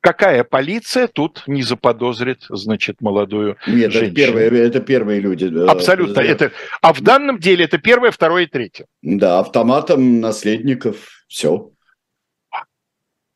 [0.01, 4.07] Какая полиция тут не заподозрит, значит, молодую Нет, женщину?
[4.07, 5.45] это первые, это первые люди.
[5.69, 6.19] Абсолютно.
[6.21, 8.87] Это, а в данном деле это первое, второе и третье.
[9.03, 11.23] Да, автоматом наследников.
[11.27, 11.71] Все.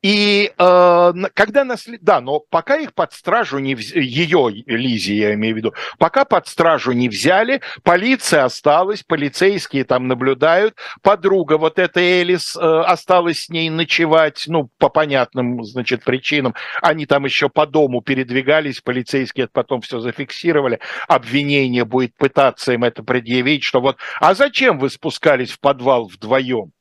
[0.05, 1.99] И э, когда наслед...
[2.03, 6.25] Да, но пока их под стражу не взяли, ее, Лизи, я имею в виду, пока
[6.25, 13.45] под стражу не взяли, полиция осталась, полицейские там наблюдают, подруга вот эта Элис э, осталась
[13.45, 16.53] с ней ночевать, ну, по понятным, значит, причинам.
[16.83, 20.81] Они там еще по дому передвигались, полицейские это потом все зафиксировали.
[21.07, 26.74] Обвинение будет пытаться им это предъявить, что вот, а зачем вы спускались в подвал вдвоем?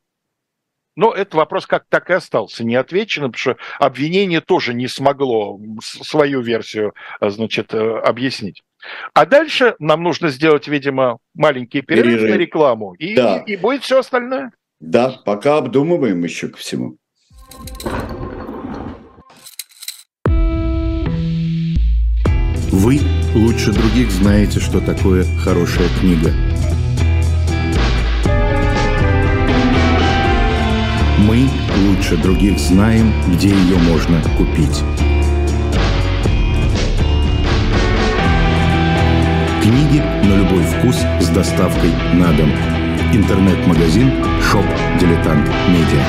[0.97, 6.41] Но этот вопрос как так и остался неотвеченным, потому что обвинение тоже не смогло свою
[6.41, 8.63] версию, а, значит, э, объяснить.
[9.13, 12.31] А дальше нам нужно сделать, видимо, маленький перерыв, перерыв.
[12.31, 13.43] на рекламу, и, да.
[13.47, 14.53] и, и будет все остальное.
[14.79, 16.97] Да, пока обдумываем еще ко всему.
[22.71, 23.01] Вы
[23.35, 26.31] лучше других знаете, что такое хорошая книга–
[31.27, 31.49] Мы
[31.87, 34.83] лучше других знаем, где ее можно купить.
[39.63, 42.51] Книги на любой вкус с доставкой на дом.
[43.15, 44.11] Интернет-магазин
[44.43, 44.67] Shop
[45.01, 46.05] Дилетант Медиа.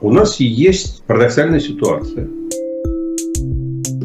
[0.00, 2.28] У нас есть парадоксальная ситуация–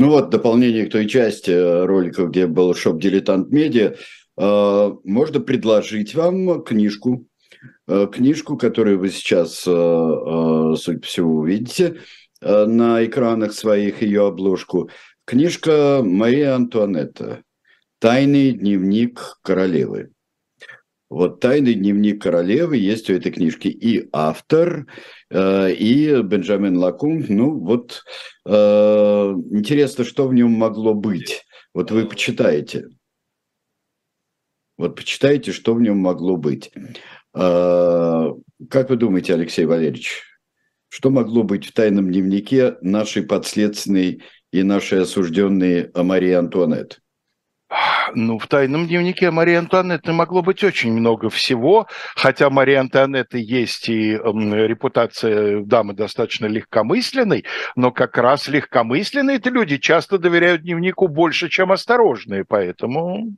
[0.00, 3.96] Ну вот, дополнение к той части э, ролика, где был шоп «Дилетант Медиа»,
[4.38, 7.26] э, можно предложить вам книжку,
[7.86, 11.98] э, книжку, которую вы сейчас, судя по всему, увидите
[12.40, 14.88] на экранах своих, ее обложку.
[15.26, 17.42] Книжка Мария Антуанетта
[17.98, 20.12] «Тайный дневник королевы».
[21.10, 24.86] Вот «Тайный дневник королевы» есть у этой книжки и автор,
[25.28, 27.24] э, и Бенджамин Лакум.
[27.28, 28.04] Ну вот
[28.46, 31.44] э, интересно, что в нем могло быть.
[31.74, 32.86] Вот вы почитаете.
[34.78, 36.70] Вот почитайте, что в нем могло быть.
[37.34, 38.30] Э,
[38.70, 40.22] как вы думаете, Алексей Валерьевич,
[40.88, 47.00] что могло быть в тайном дневнике нашей подследственной и нашей осужденной Марии Антуанетт?
[48.14, 53.88] Ну, в тайном дневнике Марии Антуанетты могло быть очень много всего, хотя Марии Антуанетты есть
[53.88, 57.44] и репутация дамы достаточно легкомысленной,
[57.76, 63.36] но как раз легкомысленные люди часто доверяют дневнику больше, чем осторожные, поэтому...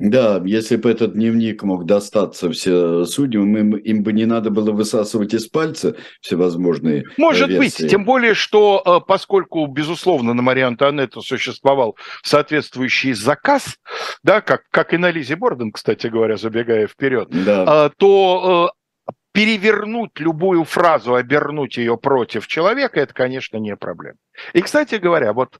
[0.00, 4.72] Да, если бы этот дневник мог достаться все судьям, им, им бы не надо было
[4.72, 7.82] высасывать из пальца всевозможные Может версии.
[7.82, 13.76] быть, тем более, что э, поскольку, безусловно, на Марии Антуанетту существовал соответствующий заказ,
[14.22, 17.86] да, как, как и на Лизе Борден, кстати говоря, забегая вперед, да.
[17.86, 18.72] Э, то
[19.06, 24.16] э, перевернуть любую фразу, обернуть ее против человека, это, конечно, не проблема.
[24.54, 25.58] И, кстати говоря, вот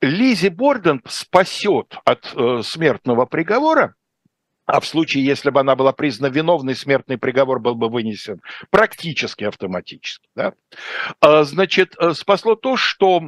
[0.00, 3.94] Лизи Борден спасет от э, смертного приговора,
[4.66, 9.44] а в случае, если бы она была признана виновной, смертный приговор был бы вынесен практически
[9.44, 10.28] автоматически.
[10.34, 10.54] Да?
[11.20, 13.22] А, значит, э, спасло то, что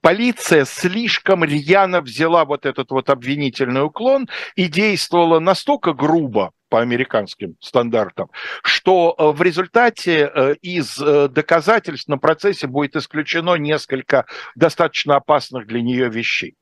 [0.00, 7.56] полиция слишком рьяно взяла вот этот вот обвинительный уклон и действовала настолько грубо, по американским
[7.60, 8.30] стандартам,
[8.62, 14.24] что э, в результате э, из доказательств на процессе будет исключено несколько
[14.54, 16.56] достаточно опасных для нее вещей.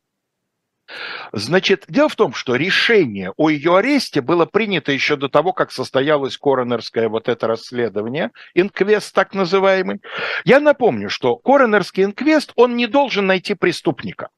[1.33, 5.71] Значит, дело в том, что решение о ее аресте было принято еще до того, как
[5.73, 10.01] состоялось коронерское вот это расследование, инквест так называемый.
[10.45, 14.29] Я напомню, что коронерский инквест, он не должен найти преступника.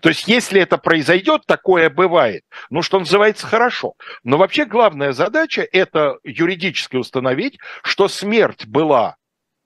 [0.00, 2.42] То есть, если это произойдет, такое бывает.
[2.68, 3.94] Ну, что называется, хорошо.
[4.24, 9.17] Но вообще главная задача– это юридически установить, что смерть была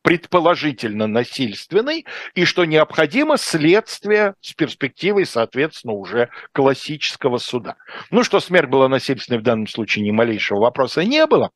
[0.02, 7.76] предположительно насильственной, и что необходимо следствие с перспективой, соответственно, уже классического суда.
[8.10, 11.50] Ну, что смерть была насильственной в данном случае, ни малейшего вопроса не было.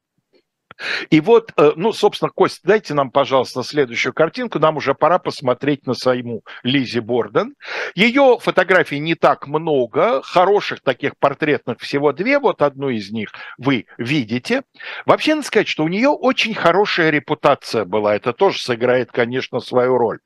[1.11, 4.59] И вот, э, ну, собственно, Кость, дайте нам, пожалуйста, следующую картинку.
[4.59, 7.55] Нам уже пора посмотреть на саму Лизи Борден.
[7.95, 12.39] Ее фотографий не так много, хороших таких портретных всего две.
[12.39, 14.63] Вот одну из них вы видите.
[15.05, 18.15] Вообще, надо сказать, что у нее очень хорошая репутация была.
[18.15, 20.19] Это тоже сыграет, конечно, свою роль.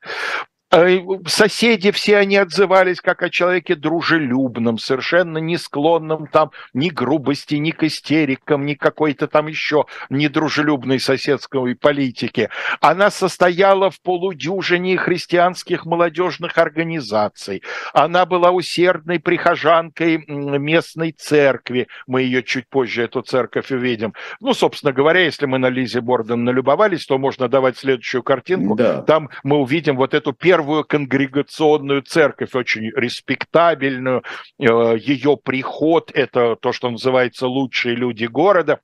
[0.73, 7.55] Э, соседи все они отзывались как о человеке дружелюбном, совершенно не склонном там ни грубости,
[7.55, 12.49] ни к истерикам, ни какой-то там еще недружелюбной соседской политики.
[12.79, 17.63] Она состояла в полудюжине христианских молодежных организаций.
[17.93, 21.89] Она была усердной прихожанкой местной церкви.
[22.07, 24.13] Мы ее чуть позже, эту церковь, увидим.
[24.39, 28.75] Ну, собственно говоря, если мы на Лизе Борден налюбовались, то можно давать следующую картинку.
[28.75, 29.01] Да.
[29.01, 34.23] Там мы увидим вот эту первую первую конгрегационную церковь, очень респектабельную.
[34.59, 38.79] Э, Ее приход– это то, что называется «лучшие люди города».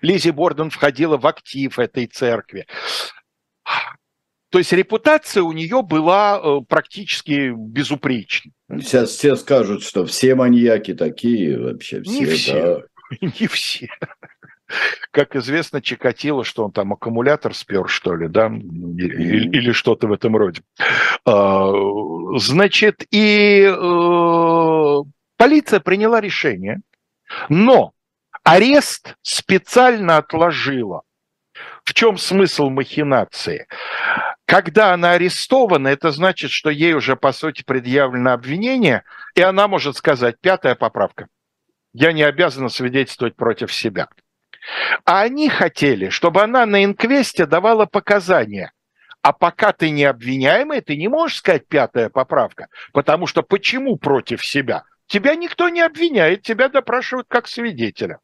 [0.00, 2.66] Лизи Борден входила в актив этой церкви.
[4.50, 8.52] То есть репутация у нее была э, практически безупречной.
[8.80, 12.02] Сейчас все скажут, что все маньяки такие вообще.
[12.02, 12.62] Все, Не все.
[12.62, 12.82] Да.
[13.40, 13.88] Не все
[15.10, 20.12] как известно, Чикатило, что он там аккумулятор спер, что ли, да, или, или что-то в
[20.12, 20.62] этом роде.
[21.24, 21.72] А,
[22.36, 24.96] значит, и э,
[25.36, 26.80] полиция приняла решение,
[27.48, 27.92] но
[28.44, 31.02] арест специально отложила.
[31.84, 33.66] В чем смысл махинации?
[34.46, 39.04] Когда она арестована, это значит, что ей уже, по сути, предъявлено обвинение,
[39.34, 41.28] и она может сказать, пятая поправка,
[41.92, 44.08] я не обязана свидетельствовать против себя.
[45.04, 48.72] А они хотели, чтобы она на инквесте давала показания.
[49.22, 52.68] А пока ты не обвиняемый, ты не можешь сказать пятая поправка.
[52.92, 54.84] Потому что почему против себя?
[55.06, 58.18] Тебя никто не обвиняет, тебя допрашивают как свидетеля.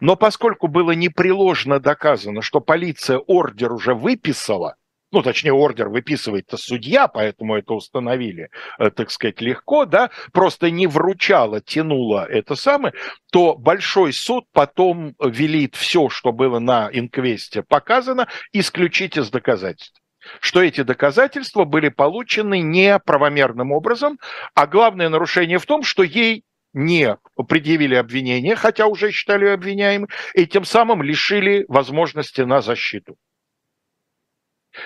[0.00, 4.76] Но поскольку было непреложно доказано, что полиция ордер уже выписала,
[5.12, 8.48] ну, точнее, ордер выписывает-то судья, поэтому это установили,
[8.78, 12.94] э, так сказать, легко, да, просто не вручала, тянула это самое,
[13.30, 20.00] то большой суд потом велит все, что было на инквесте показано, исключить из доказательств
[20.40, 24.20] что эти доказательства были получены неправомерным образом,
[24.54, 30.08] а главное нарушение в том, что ей не предъявили обвинение, хотя уже считали ее обвиняемой,
[30.34, 33.16] и тем самым лишили возможности на защиту.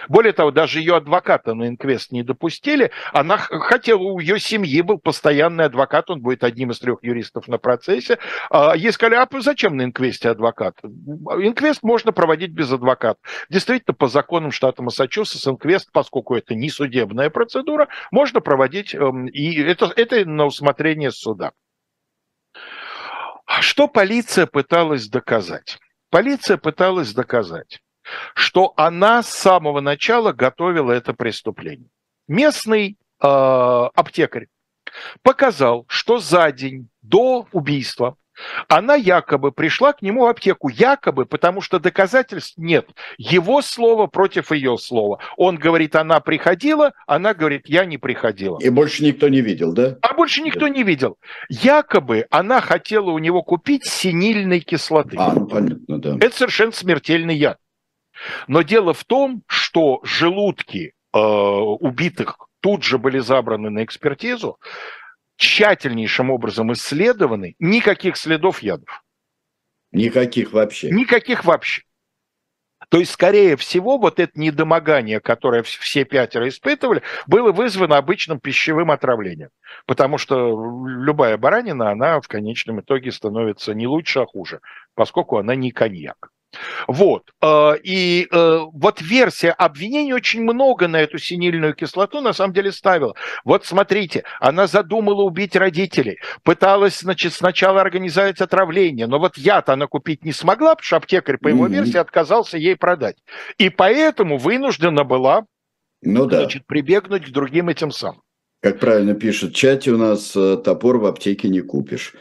[0.09, 2.91] Более того, даже ее адвоката на инквест не допустили.
[3.13, 7.59] Она хотела, у ее семьи был постоянный адвокат, он будет одним из трех юристов на
[7.59, 8.19] процессе.
[8.51, 10.79] А ей сказали, а зачем на инквесте адвокат?
[10.83, 13.21] Инквест можно проводить без адвоката.
[13.51, 19.61] Действительно, по законам штата Массачусетс инквест, поскольку это не судебная процедура, можно проводить, эм, и
[19.63, 21.53] это, это на усмотрение суда.
[23.61, 25.79] Что полиция пыталась доказать?
[26.11, 27.81] Полиция пыталась доказать,
[28.35, 31.89] что она с самого начала готовила это преступление.
[32.29, 34.49] Местный э, аптекарь
[35.23, 38.17] показал, что за день до убийства
[38.69, 42.89] она якобы пришла к нему в аптеку, якобы, потому что доказательств нет.
[43.19, 45.19] Его слово против ее слова.
[45.37, 48.59] Он говорит, она приходила, она говорит, я не приходила.
[48.61, 49.97] И больше никто не видел, да?
[50.03, 51.17] А больше никто не видел.
[51.49, 55.17] Якобы она хотела у него купить синильной кислоты.
[55.19, 56.17] А, ну понятно, да.
[56.21, 57.59] Это совершенно смертельный яд.
[58.47, 64.59] Но дело в том, что желудки э, убитых тут же были забраны на экспертизу,
[65.37, 69.05] тщательнейшим образом исследованы, никаких следов ядов.
[69.93, 70.91] Никаких вообще.
[70.91, 71.83] Никаких вообще.
[72.89, 78.91] То есть, скорее всего, вот это недомогание, которое все пятеро испытывали, было вызвано обычным пищевым
[78.91, 79.51] отравлением.
[79.87, 84.61] Потому что любая баранина, она в конечном итоге становится не лучше, а хуже,
[84.95, 86.31] поскольку она не коньяк.
[86.87, 87.31] Вот.
[87.43, 92.73] Э, и э, вот версия обвинений очень много на эту синильную кислоту на самом деле
[92.73, 93.15] ставила.
[93.45, 99.87] Вот смотрите, она задумала убить родителей, пыталась, значит, сначала организовать отравление, но вот яд она
[99.87, 103.17] купить не смогла, потому что аптекарь, по его версии, отказался ей продать.
[103.59, 105.45] И поэтому вынуждена была
[106.03, 106.41] ну, да.
[106.41, 108.23] значит, прибегнуть к другим этим самым.
[108.61, 112.15] Как правильно пишет в чате, у нас э, топор в аптеке не купишь.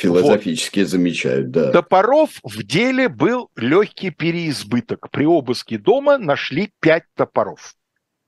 [0.00, 0.88] Философически вот.
[0.88, 1.72] замечают, да.
[1.72, 5.10] Топоров в деле был легкий переизбыток.
[5.10, 7.74] При обыске дома нашли пять топоров.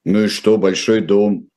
[0.05, 1.49] Ну и что, большой дом?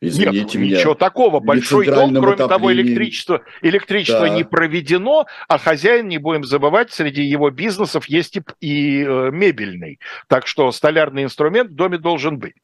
[0.00, 0.78] Извините Нет, меня.
[0.78, 1.40] ничего такого.
[1.40, 2.48] Большой дом, кроме отоплении.
[2.48, 4.36] того, электричество, электричество да.
[4.36, 9.98] не проведено, а хозяин, не будем забывать, среди его бизнесов есть и, и э, мебельный.
[10.28, 12.54] Так что столярный инструмент в доме должен быть.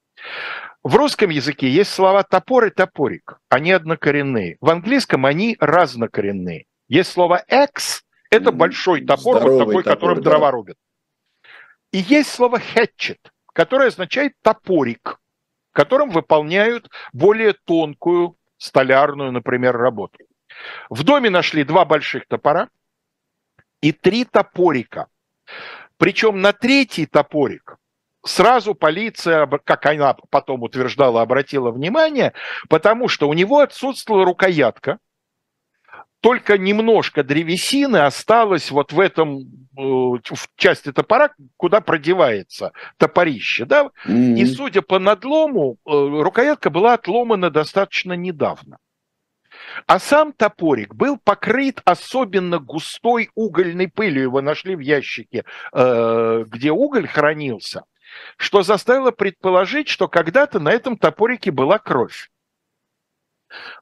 [0.84, 3.40] В русском языке есть слова топор и топорик.
[3.48, 4.58] Они однокоренные.
[4.60, 6.66] В английском они разнокоренные.
[6.88, 10.30] Есть слово X, Это большой топор, Здоровый вот такой, топор, которым да.
[10.30, 10.76] дрова рубят.
[11.92, 13.20] И есть слово hatchet,
[13.52, 15.20] которое означает топорик,
[15.72, 20.18] которым выполняют более тонкую столярную, например, работу.
[20.90, 22.68] В доме нашли два больших топора
[23.80, 25.08] и три топорика.
[25.96, 27.76] Причем на третий топорик
[28.24, 32.32] сразу полиция, как она потом утверждала, обратила внимание,
[32.68, 34.98] потому что у него отсутствовала рукоятка,
[36.24, 43.90] только немножко древесины осталось вот в этом э, в части топора, куда продевается топорище, да?
[44.06, 44.38] Mm-hmm.
[44.38, 48.78] И судя по надлому, э, рукоятка была отломана достаточно недавно.
[49.86, 54.22] А сам топорик был покрыт особенно густой угольной пылью.
[54.22, 55.44] Его нашли в ящике,
[55.74, 57.82] э, где уголь хранился,
[58.38, 62.30] что заставило предположить, что когда-то на этом топорике была кровь.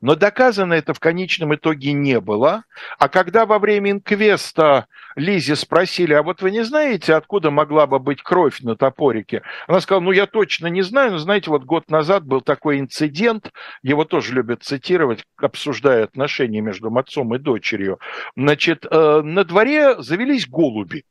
[0.00, 2.64] Но доказано это в конечном итоге не было.
[2.98, 4.86] А когда во время инквеста
[5.16, 9.42] Лизе спросили, а вот вы не знаете, откуда могла бы быть кровь на топорике?
[9.66, 13.52] Она сказала, ну я точно не знаю, но знаете, вот год назад был такой инцидент,
[13.82, 17.98] его тоже любят цитировать, обсуждая отношения между отцом и дочерью.
[18.36, 21.04] Значит, э, на дворе завелись голуби.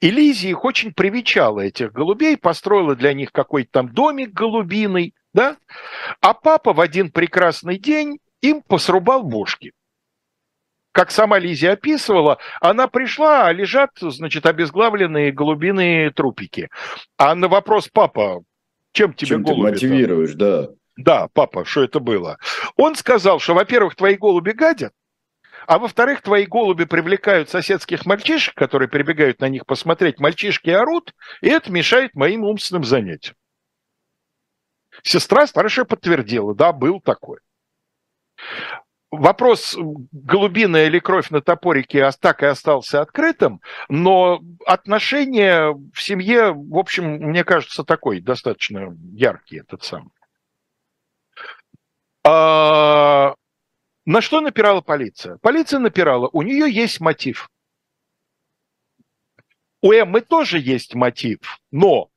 [0.00, 5.56] И Лизи их очень привечала, этих голубей, построила для них какой-то там домик голубиный, да?
[6.20, 9.72] А папа в один прекрасный день им посрубал бошки.
[10.90, 16.70] Как сама Лизи описывала, она пришла, а лежат, значит, обезглавленные голубиные трупики.
[17.16, 18.42] А на вопрос папа,
[18.90, 19.66] чем тебе чем голуби?
[19.66, 20.70] Ты мотивируешь, да.
[20.96, 22.38] Да, папа, что это было?
[22.76, 24.92] Он сказал, что, во-первых, твои голуби гадят,
[25.68, 30.18] а во-вторых, твои голуби привлекают соседских мальчишек, которые прибегают на них посмотреть.
[30.18, 33.36] Мальчишки орут, и это мешает моим умственным занятиям.
[35.02, 37.38] Сестра старшая подтвердила, да, был такой.
[39.10, 39.74] Вопрос,
[40.12, 47.14] голубиная или кровь на топорике так и остался открытым, но отношения в семье, в общем,
[47.14, 50.10] мне кажется, такой, достаточно яркий этот самый.
[52.22, 53.34] А,
[54.04, 55.38] на что напирала полиция?
[55.38, 57.48] Полиция напирала, у нее есть мотив.
[59.80, 61.38] У Эммы тоже есть мотив,
[61.70, 62.10] но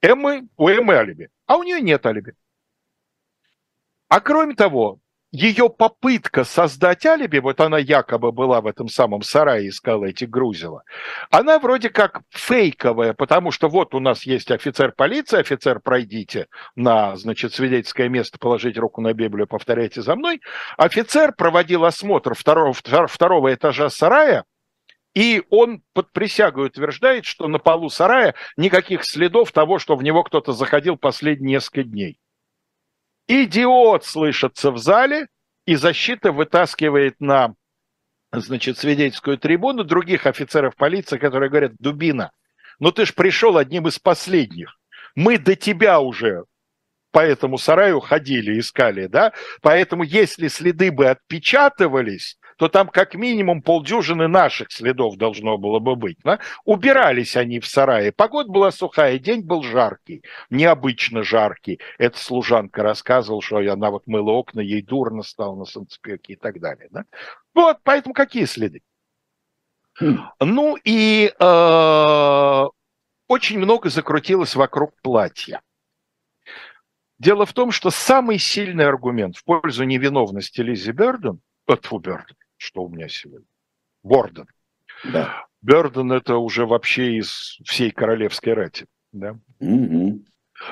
[0.00, 2.34] Эммы, у Эммы алиби а у нее нет алиби.
[4.08, 5.00] А кроме того,
[5.34, 10.84] ее попытка создать алиби, вот она якобы была в этом самом сарае, искала этих грузила,
[11.28, 17.16] она вроде как фейковая, потому что вот у нас есть офицер полиции, офицер, пройдите на,
[17.16, 20.40] значит, свидетельское место, положите руку на Библию, повторяйте за мной.
[20.76, 24.44] Офицер проводил осмотр второго, второго этажа сарая,
[25.14, 30.24] и он под присягой утверждает, что на полу сарая никаких следов того, что в него
[30.24, 32.18] кто-то заходил последние несколько дней.
[33.28, 35.28] Идиот слышится в зале,
[35.66, 37.54] и защита вытаскивает на
[38.32, 42.32] значит, свидетельскую трибуну других офицеров полиции, которые говорят, Дубина,
[42.80, 44.76] ну ты ж пришел одним из последних.
[45.14, 46.44] Мы до тебя уже
[47.12, 49.32] по этому сараю ходили, искали, да?
[49.62, 55.96] Поэтому если следы бы отпечатывались, то там как минимум полдюжины наших следов должно было бы
[55.96, 56.18] быть.
[56.24, 56.38] Да?
[56.64, 58.12] Убирались они в сарае.
[58.12, 61.80] Погода была сухая, день был жаркий, необычно жаркий.
[61.98, 66.60] Эта служанка рассказывала, что она вот мыла окна, ей дурно стало на солнцепеке и так
[66.60, 66.88] далее.
[66.90, 67.04] Да?
[67.54, 68.82] Вот, поэтому какие следы?
[70.00, 70.18] Хм.
[70.40, 72.64] Ну и э,
[73.28, 75.60] очень много закрутилось вокруг платья.
[77.18, 82.84] Дело в том, что самый сильный аргумент в пользу невиновности Лизи Берден, от Берден, что
[82.84, 83.46] у меня сегодня?
[84.02, 84.46] Борден.
[85.04, 85.46] Да.
[85.62, 88.86] Берден это уже вообще из всей королевской рати.
[89.12, 89.38] Да?
[89.60, 90.24] Угу.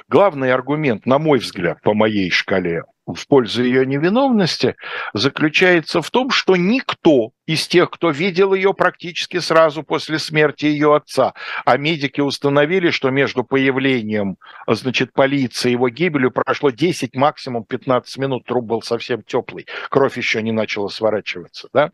[0.08, 4.76] Главный аргумент, на мой взгляд, по моей шкале в пользу ее невиновности
[5.12, 10.94] заключается в том, что никто из тех, кто видел ее практически сразу после смерти ее
[10.94, 17.64] отца, а медики установили, что между появлением значит, полиции и его гибелью прошло 10, максимум
[17.64, 21.68] 15 минут, труп был совсем теплый, кровь еще не начала сворачиваться.
[21.72, 21.90] Да?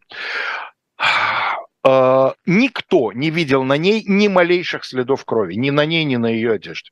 [1.84, 6.26] А, никто не видел на ней ни малейших следов крови, ни на ней, ни на
[6.26, 6.90] ее одежде.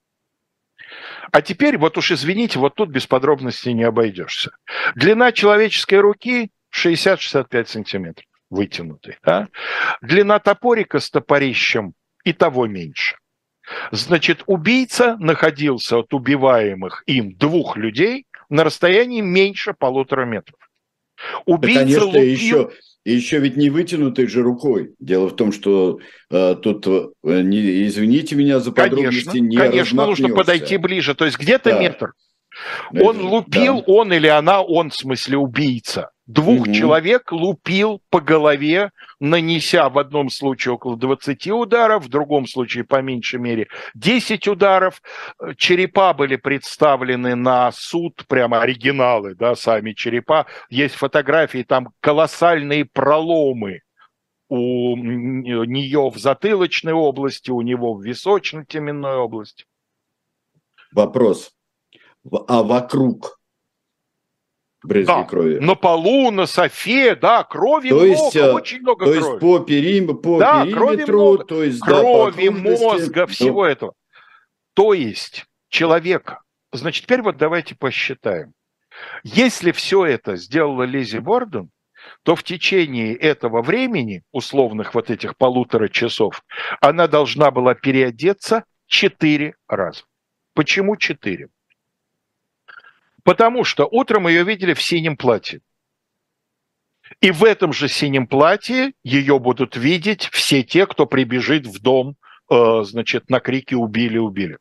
[1.33, 4.51] А теперь, вот уж извините, вот тут без подробностей не обойдешься.
[4.95, 9.19] Длина человеческой руки 60-65 сантиметров вытянутый.
[9.25, 9.49] Да?
[10.01, 13.17] Длина топорика с топорищем и того меньше.
[13.91, 20.59] Значит, убийца находился от убиваемых им двух людей на расстоянии меньше полутора метров.
[21.47, 22.23] Убийца да, конечно, лупил...
[22.23, 22.71] еще
[23.07, 24.97] и еще ведь не вытянутой же рукой.
[24.99, 30.07] Дело в том, что э, тут, э, не, извините меня за подробности, конечно, не Конечно,
[30.07, 31.15] нужно подойти ближе.
[31.15, 31.79] То есть где-то да.
[31.79, 32.15] метр.
[33.01, 33.85] Он лупил, да.
[33.87, 36.11] он или она, он в смысле убийца.
[36.27, 36.73] Двух угу.
[36.73, 43.01] человек лупил по голове, нанеся в одном случае около 20 ударов, в другом случае по
[43.01, 45.03] меньшей мере 10 ударов.
[45.57, 50.47] Черепа были представлены на суд, прямо оригиналы, да, сами черепа.
[50.69, 53.83] Есть фотографии, там колоссальные проломы
[54.49, 59.65] у нее в затылочной области, у него в височно-теменной области.
[60.93, 61.53] Вопрос.
[62.49, 63.36] А вокруг
[64.87, 65.59] брызги да, крови.
[65.59, 69.21] На полу, на софе, да, крови то много, есть, э, очень много то крови.
[69.21, 73.71] То есть по, перим, по да, периметру, то есть крови, да, мозга, всего да.
[73.71, 73.95] этого.
[74.75, 76.39] То есть человек,
[76.73, 78.53] значит, теперь вот давайте посчитаем.
[79.23, 81.71] Если все это сделала Лизи Борден,
[82.23, 86.43] то в течение этого времени, условных вот этих полутора часов,
[86.81, 90.05] она должна была переодеться четыре раза.
[90.55, 91.49] Почему четыре?
[93.27, 95.61] Потому что утром ее видели в синем платье.
[97.21, 102.15] И в этом же синем платье ее будут видеть все те, кто прибежит в дом,
[102.49, 104.59] э, значит, на крики «убили, убили».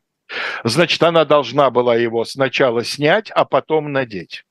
[0.64, 4.42] Значит, она должна была его сначала снять, а потом надеть.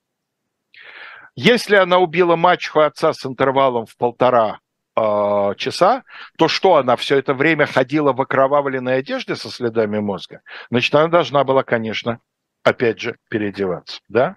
[1.36, 4.60] Если она убила мачеху отца с интервалом в полтора
[4.96, 6.06] э, часа,
[6.38, 10.40] то что она все это время ходила в окровавленной одежде со следами мозга?
[10.72, 12.22] Значит, она должна была, конечно,
[12.66, 14.36] опять же, переодеваться, да?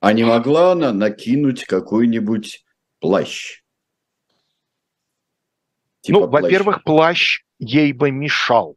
[0.00, 2.64] А не могла она накинуть какой-нибудь
[2.98, 3.62] плащ?
[6.00, 8.76] Типа ну, во-первых, плащ ей бы мешал,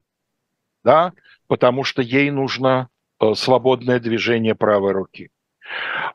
[0.83, 1.13] да,
[1.47, 5.31] потому что ей нужно э, свободное движение правой руки.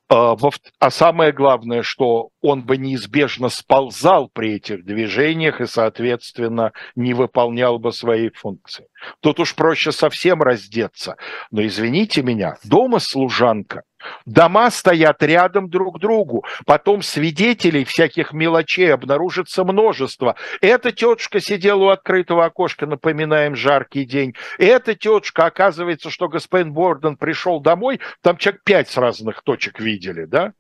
[0.09, 0.36] А,
[0.78, 7.78] а самое главное, что он бы неизбежно сползал при этих движениях и, соответственно, не выполнял
[7.78, 8.86] бы свои функции.
[9.20, 11.16] Тут уж проще совсем раздеться.
[11.50, 13.82] Но извините меня, дома служанка–
[14.26, 16.44] Дома стоят рядом друг к другу.
[16.66, 20.36] Потом свидетелей всяких мелочей обнаружится множество.
[20.61, 24.34] Эта тетушка сидела у открытого окошка, напоминаем, жаркий день.
[24.59, 30.24] Эта тетушка, оказывается, что господин Борден пришел домой, там человек пять с разных точек видели,
[30.24, 30.52] да?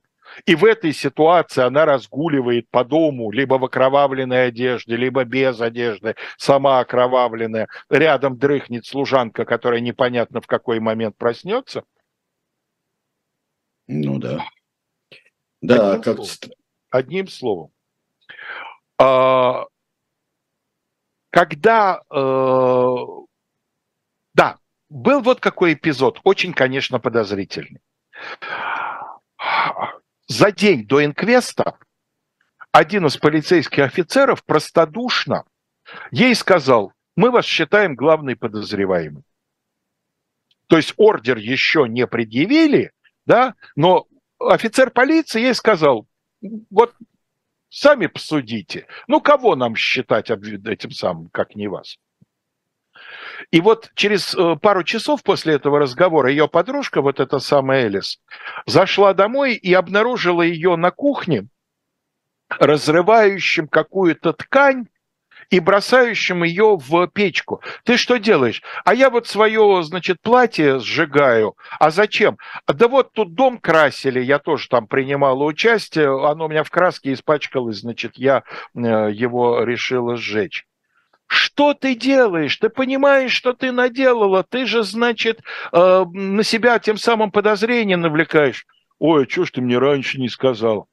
[0.46, 6.16] И в этой ситуации она разгуливает по дому, либо в окровавленной одежде, либо без одежды,
[6.36, 7.68] сама окровавленная.
[7.88, 11.84] Рядом дрыхнет служанка, которая непонятно в какой момент проснется.
[13.86, 14.44] Ну да.
[15.60, 16.16] Да, одним как...
[16.16, 16.56] Словом,
[16.90, 17.70] одним словом.
[18.98, 19.64] А,
[21.30, 22.02] когда...
[22.10, 22.96] Э,
[24.34, 24.58] да,
[24.88, 27.80] был вот какой эпизод, очень, конечно, подозрительный.
[30.26, 31.78] За день до инквеста
[32.72, 35.44] один из полицейских офицеров простодушно
[36.10, 39.22] ей сказал, мы вас считаем главной подозреваемой.
[40.66, 42.92] То есть ордер еще не предъявили,
[43.26, 44.06] да, но
[44.38, 46.06] офицер полиции ей сказал,
[46.70, 46.94] вот
[47.68, 51.98] сами посудите, ну кого нам считать этим самым, как не вас?
[53.50, 58.20] И вот через э, пару часов после этого разговора ее подружка, вот эта самая Элис,
[58.66, 61.48] зашла домой и обнаружила ее на кухне,
[62.48, 64.86] разрывающим какую-то ткань
[65.54, 67.62] и бросающим ее в печку.
[67.84, 68.60] Ты что делаешь?
[68.84, 71.54] А я вот свое, значит, платье сжигаю.
[71.78, 72.38] А зачем?
[72.66, 77.12] Да вот тут дом красили, я тоже там принимала участие, оно у меня в краске
[77.12, 78.42] испачкалось, значит, я
[78.74, 78.80] э,
[79.12, 80.66] его решила сжечь.
[81.28, 82.56] Что ты делаешь?
[82.56, 84.42] Ты понимаешь, что ты наделала?
[84.42, 85.40] Ты же, значит,
[85.70, 88.66] э, на себя тем самым подозрение навлекаешь.
[88.98, 90.88] Ой, а что ж ты мне раньше не сказал?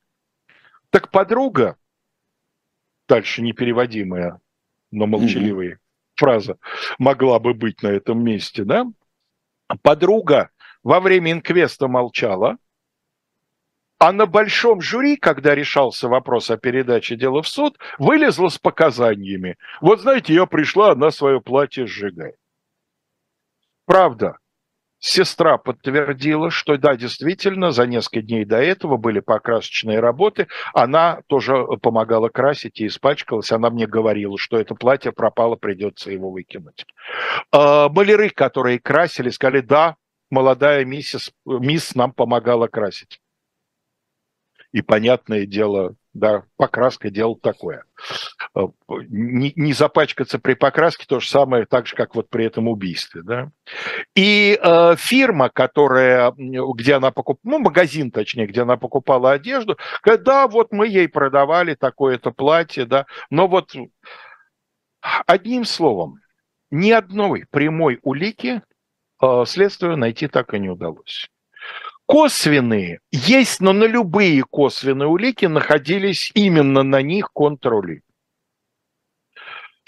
[0.92, 1.78] Так подруга,
[3.08, 4.40] дальше непереводимая,
[4.92, 6.16] но молчаливая mm-hmm.
[6.16, 6.58] фраза
[7.00, 8.86] могла бы быть на этом месте, да?
[9.82, 10.50] Подруга
[10.84, 12.58] во время инквеста молчала,
[14.00, 19.58] а на большом жюри, когда решался вопрос о передаче дела в суд, вылезла с показаниями.
[19.80, 22.36] Вот знаете, я пришла, она свое платье сжигает.
[23.86, 24.38] Правда,
[25.04, 30.48] Сестра подтвердила, что да, действительно, за несколько дней до этого были покрасочные работы.
[30.76, 33.52] Она тоже помогала красить и испачкалась.
[33.52, 36.86] Она мне говорила, что это платье пропало, придется его выкинуть.
[37.52, 39.96] А, маляры, которые красили, сказали, да,
[40.30, 43.20] молодая миссис, мисс нам помогала красить.
[44.72, 47.86] И понятное дело, да, покраска дело такое.
[48.54, 52.68] Э, не, не запачкаться при покраске то же самое, так же, как вот при этом
[52.68, 53.50] убийстве, да.
[54.14, 60.26] И э, фирма, которая, где она покупала, ну, магазин, точнее, где она покупала одежду, говорит,
[60.26, 63.74] да, вот мы ей продавали такое-то платье, да, но вот
[65.26, 66.20] одним словом,
[66.72, 68.62] ни одной прямой улики
[69.22, 71.30] э, следствию найти так и не удалось.
[72.06, 78.02] Косвенные есть, но на любые косвенные улики находились именно на них контроль.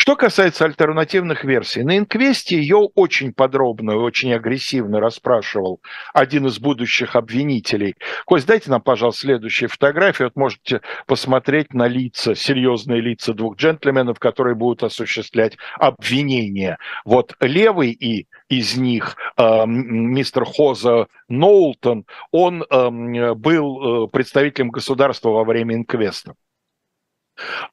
[0.04, 5.80] Что касается альтернативных версий, на инквесте ее очень подробно и очень агрессивно расспрашивал
[6.14, 7.96] один из будущих обвинителей.
[8.26, 10.26] Кость, дайте нам, пожалуйста, следующие фотографии.
[10.26, 16.80] Вот можете посмотреть на лица, серьезные лица двух джентльменов, которые будут осуществлять обвинение.
[17.06, 25.30] Вот левый и из них э, мистер Хоза Ноултон, он э, был э, представителем государства
[25.30, 26.36] во время инквеста.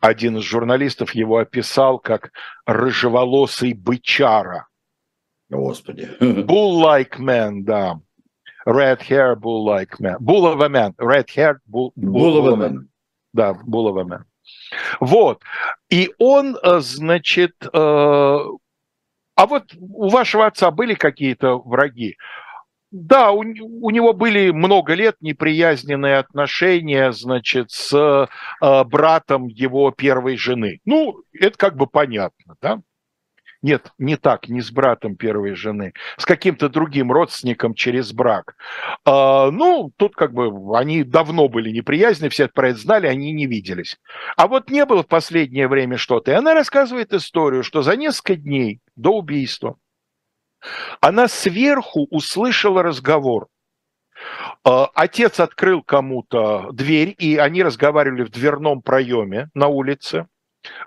[0.01, 2.33] Один из журналистов его описал как
[2.67, 4.67] рыжеволосый бычара.
[5.49, 6.09] Господи.
[6.21, 8.01] Bull-like man, да.
[8.67, 10.17] Red hair, bull-like man.
[10.21, 10.95] Bull of a man.
[10.99, 12.89] Red hair, bull, bull, bull of a man.
[13.33, 14.25] Да, bull of a man.
[15.01, 15.43] Вот.
[15.89, 17.69] И он, э, значит, э,
[19.41, 22.17] а вот у вашего отца были какие-то враги?
[22.91, 27.93] Да, у, у него были много лет неприязненные отношения, значит, с
[28.61, 30.81] э, братом его первой жены.
[30.85, 32.81] Ну, это как бы понятно, да?
[33.63, 38.57] Нет, не так, не с братом первой жены, с каким-то другим родственником через брак.
[39.05, 43.47] А, ну, тут как бы они давно были неприязны, все про это знали, они не
[43.47, 43.99] виделись.
[44.37, 46.31] А вот не было в последнее время что-то.
[46.31, 49.77] И она рассказывает историю, что за несколько дней до убийства
[51.01, 53.49] она сверху услышала разговор.
[54.65, 60.27] А, отец открыл кому-то дверь, и они разговаривали в дверном проеме на улице.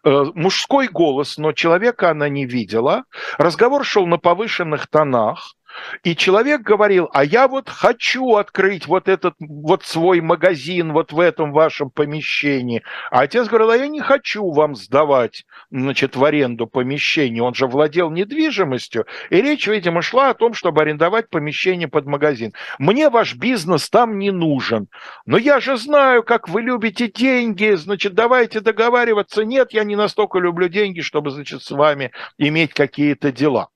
[0.03, 3.05] Э, мужской голос, но человека она не видела.
[3.38, 5.55] Разговор шел на повышенных тонах.
[6.03, 11.19] И человек говорил, а я вот хочу открыть вот этот вот свой магазин вот в
[11.19, 12.84] этом вашем помещении.
[13.11, 17.43] А отец говорил, а я не хочу вам сдавать, значит, в аренду помещение.
[17.43, 19.05] Он же владел недвижимостью.
[19.30, 22.53] И речь, видимо, шла о том, чтобы арендовать помещение под магазин.
[22.80, 24.88] Мне ваш бизнес там не нужен.
[25.26, 29.43] Но я же знаю, как вы любите деньги, значит, давайте договариваться.
[29.43, 33.69] Нет, я не настолько люблю деньги, чтобы, значит, с вами иметь какие-то дела.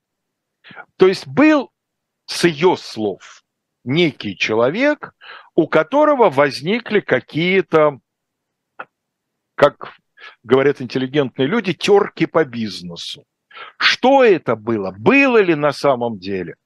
[0.97, 1.71] То есть был
[2.27, 3.43] с ее слов,
[3.83, 5.13] некий человек,
[5.55, 7.99] у которого возникли какие-то,
[9.55, 9.93] как
[10.43, 13.25] говорят интеллигентные люди, терки по бизнесу.
[13.77, 14.91] Что это было?
[14.91, 16.57] Было ли на самом деле?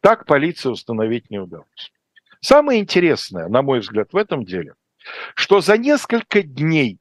[0.00, 1.92] Так полиция установить не удалось.
[2.40, 4.74] Самое интересное, на мой взгляд, в этом деле,
[5.34, 6.98] что за несколько дней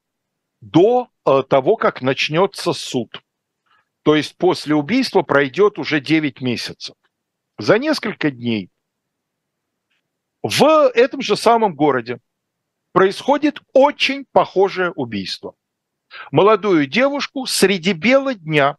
[0.62, 3.22] до э, того, как начнется суд,
[4.04, 6.96] то есть после убийства пройдет уже 9 месяцев,
[7.58, 8.70] за несколько дней
[10.42, 12.20] в этом же самом городе
[12.92, 15.56] происходит очень похожее убийство.
[16.32, 18.78] Молодую девушку среди бела дня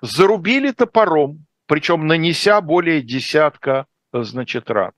[0.00, 4.92] зарубили топором, причем нанеся более десятка, значит, ран.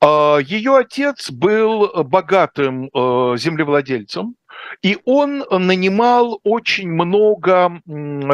[0.00, 4.36] А, Ее отец был богатым э, землевладельцем,
[4.82, 7.80] и он нанимал очень много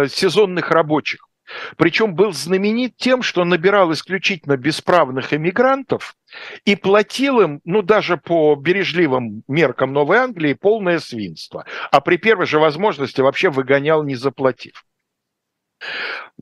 [0.08, 1.28] сезонных рабочих.
[1.76, 6.16] Причем был знаменит тем, что набирал исключительно бесправных иммигрантов
[6.64, 11.64] и платил им, ну даже по бережливым меркам Новой Англии, полное свинство.
[11.90, 14.84] А при первой же возможности вообще выгонял, не заплатив.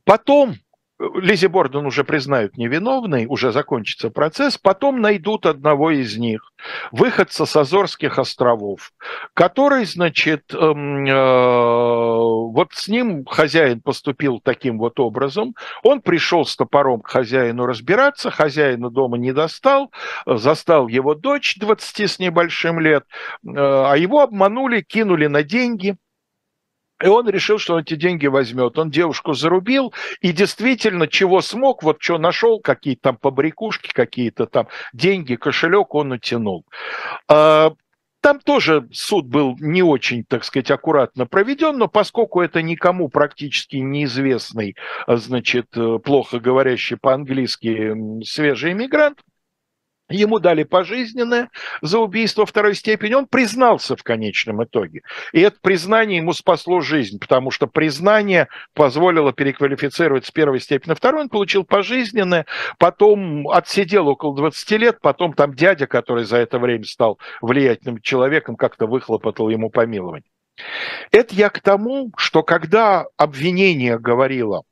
[0.04, 0.56] Потом
[1.14, 6.52] Лизи Борден уже признают невиновной, уже закончится процесс, потом найдут одного из них,
[6.92, 8.92] выходца с Азорских островов,
[9.34, 16.54] который, значит, эм, э, вот с ним хозяин поступил таким вот образом, он пришел с
[16.56, 19.90] топором к хозяину разбираться, хозяина дома не достал,
[20.26, 23.04] застал его дочь 20 с небольшим лет,
[23.44, 25.96] э, а его обманули, кинули на деньги–
[27.02, 28.78] и он решил, что он эти деньги возьмет.
[28.78, 34.68] Он девушку зарубил, и действительно, чего смог, вот что нашел, какие-то там побрякушки, какие-то там
[34.92, 36.64] деньги, кошелек он утянул.
[37.28, 37.72] А,
[38.20, 43.76] там тоже суд был не очень, так сказать, аккуратно проведен, но поскольку это никому практически
[43.76, 44.76] неизвестный,
[45.08, 45.66] значит,
[46.04, 49.18] плохо говорящий по-английски свежий иммигрант,
[50.12, 51.50] Ему дали пожизненное
[51.80, 53.14] за убийство второй степени.
[53.14, 55.02] Он признался в конечном итоге.
[55.32, 60.94] И это признание ему спасло жизнь, потому что признание позволило переквалифицировать с первой степени на
[60.94, 61.22] вторую.
[61.22, 62.46] Он получил пожизненное,
[62.78, 68.56] потом отсидел около 20 лет, потом там дядя, который за это время стал влиятельным человеком,
[68.56, 70.30] как-то выхлопотал ему помилование.
[71.10, 74.64] Это я к тому, что когда обвинение говорило–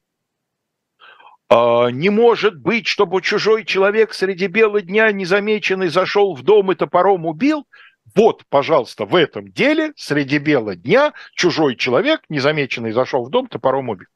[1.50, 7.26] не может быть, чтобы чужой человек среди бела дня незамеченный зашел в дом и топором
[7.26, 7.66] убил.
[8.14, 13.88] Вот, пожалуйста, в этом деле среди бела дня чужой человек, незамеченный, зашел в дом, топором
[13.88, 14.08] убил.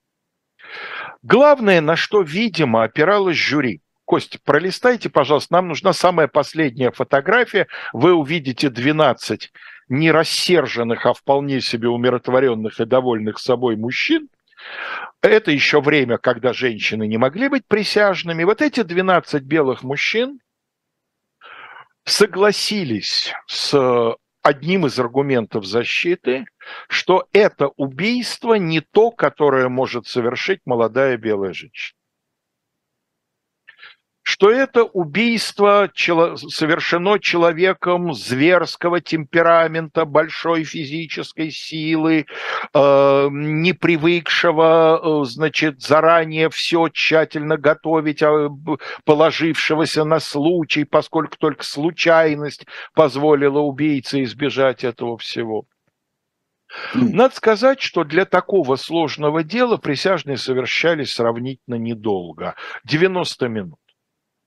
[1.23, 7.69] Главное, на что, видимо, опиралось жюри, Костя, пролистайте, пожалуйста, нам нужна самая последняя фотография.
[7.93, 9.51] Вы увидите 12
[9.89, 14.29] не рассерженных, а вполне себе умиротворенных и довольных собой мужчин.
[15.23, 18.45] Это еще время, когда женщины не могли быть присяжными.
[18.45, 20.41] Вот эти 12 белых мужчин
[22.05, 26.45] согласились с одним из аргументов защиты,
[26.89, 31.99] что это убийство не то, которое может совершить молодая белая женщина
[34.25, 42.25] что это убийство совершено человеком зверского темперамента, большой физической силы,
[42.73, 48.49] э, не привыкшего, э, значит, заранее все тщательно готовить, а
[49.05, 55.67] положившегося на случай, поскольку только случайность позволила убийце избежать этого всего.
[56.95, 62.55] Надо сказать, что для такого сложного дела присяжные совершались сравнительно недолго,
[62.85, 63.79] 90 минут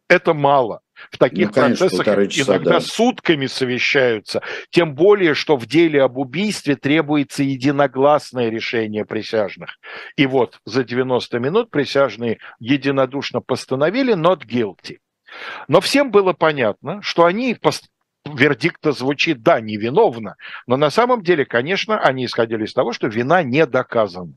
[0.10, 0.82] это мало.
[1.12, 2.80] В таких ну, конечно, процессах часа, иногда да.
[2.82, 4.42] сутками совещаются.
[4.72, 9.78] Тем более, что в деле об убийстве требуется единогласное решение присяжных.
[10.16, 14.98] И вот за 90 минут присяжные единодушно постановили not guilty.
[15.68, 17.90] Но всем было понятно, что они пост...
[18.26, 20.36] вердикта звучит «да, невиновно»,
[20.66, 24.34] но на самом деле, конечно, они исходили из того, что вина не доказана.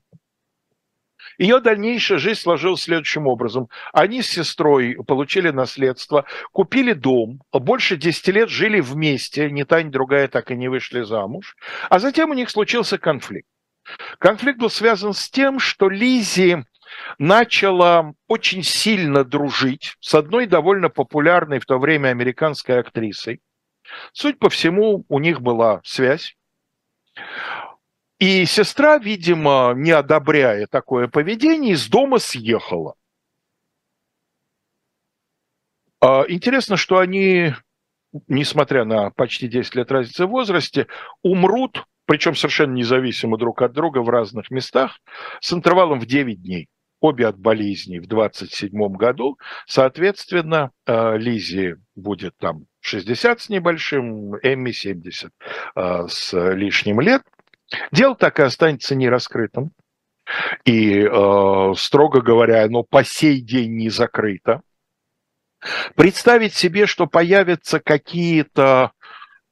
[1.39, 3.69] Ее дальнейшая жизнь сложилась следующим образом.
[3.93, 9.91] Они с сестрой получили наследство, купили дом, больше 10 лет жили вместе, ни та, ни
[9.91, 11.57] другая так и не вышли замуж,
[11.89, 13.49] а затем у них случился конфликт.
[14.19, 16.65] Конфликт был связан с тем, что Лизи
[17.19, 23.41] начала очень сильно дружить с одной довольно популярной в то время американской актрисой.
[24.13, 26.37] Суть по всему, у них была связь.
[28.21, 32.95] И сестра, видимо, не одобряя такое поведение, из дома съехала.
[36.03, 37.55] А, интересно, что они,
[38.29, 40.87] несмотря на почти 10 лет разницы в возрасте,
[41.23, 45.01] умрут, причем совершенно независимо друг от друга в разных местах,
[45.41, 46.69] с интервалом в 9 дней.
[47.01, 49.39] Обе от болезней в 27 году.
[49.67, 55.33] Соответственно, а, Лизи будет там 60 с небольшим, Эмми 70
[55.75, 57.23] а, с лишним лет–
[57.93, 59.73] Дело так и останется нераскрытым.
[60.65, 64.63] И, э, строго говоря, оно по сей день не закрыто.
[65.95, 68.93] Представить себе, что появятся какие-то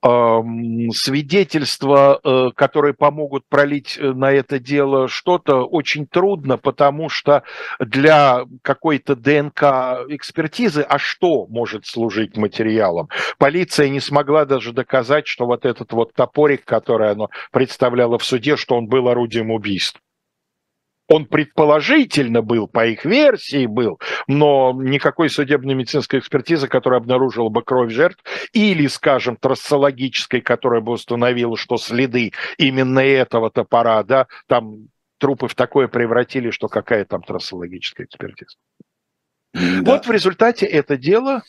[0.03, 7.43] свидетельства, э, которые помогут пролить э, на это дело что-то, очень трудно, потому что
[7.81, 13.09] для какой-то ДНК-экспертизы, а что может служить материалом?
[13.39, 18.57] Полиция не смогла даже доказать, что вот этот вот топорик, который оно представляло в суде,
[18.57, 20.01] что он был орудием убийства.
[21.09, 27.63] Он предположительно был, по их версии был, но никакой судебной медицинской экспертизы, которая обнаружила бы
[27.63, 34.89] кровь жертв, или, скажем, трассологической, которая бы установила, что следы именно этого топора, да, там
[35.19, 38.57] трупы в такое превратили, что какая там трассологическая экспертиза.
[39.55, 39.61] Да.
[39.83, 41.43] Вот в результате это дело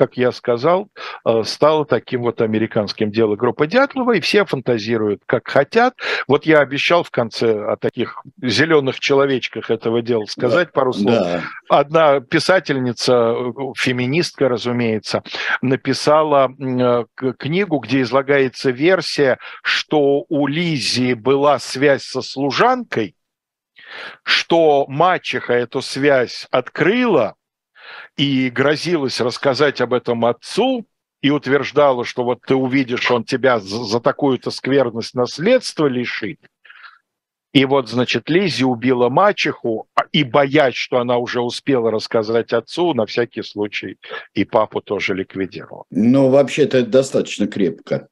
[0.00, 0.88] как я сказал,
[1.26, 5.92] э, стало таким вот американским делом группы Дятлова, и все фантазируют, как хотят.
[6.26, 11.18] Вот я обещал в конце о таких зеленых человечках этого дела сказать да, пару слов.
[11.18, 11.42] Да.
[11.68, 13.34] Одна писательница,
[13.76, 15.22] феминистка, разумеется,
[15.60, 17.04] написала э,
[17.38, 23.16] книгу, где излагается версия, что у Лизи была связь со служанкой,
[24.22, 27.34] что мачеха эту связь открыла,
[28.16, 30.86] и грозилась рассказать об этом отцу,
[31.22, 36.40] и утверждала, что вот ты увидишь, он тебя за такую-то скверность наследства лишит.
[37.52, 42.94] И вот, значит, Лизи убила мачеху, а, и боясь, что она уже успела рассказать отцу,
[42.94, 43.98] на всякий случай
[44.34, 45.84] и папу тоже ликвидировала.
[45.90, 48.08] Ну, вообще-то это достаточно крепко.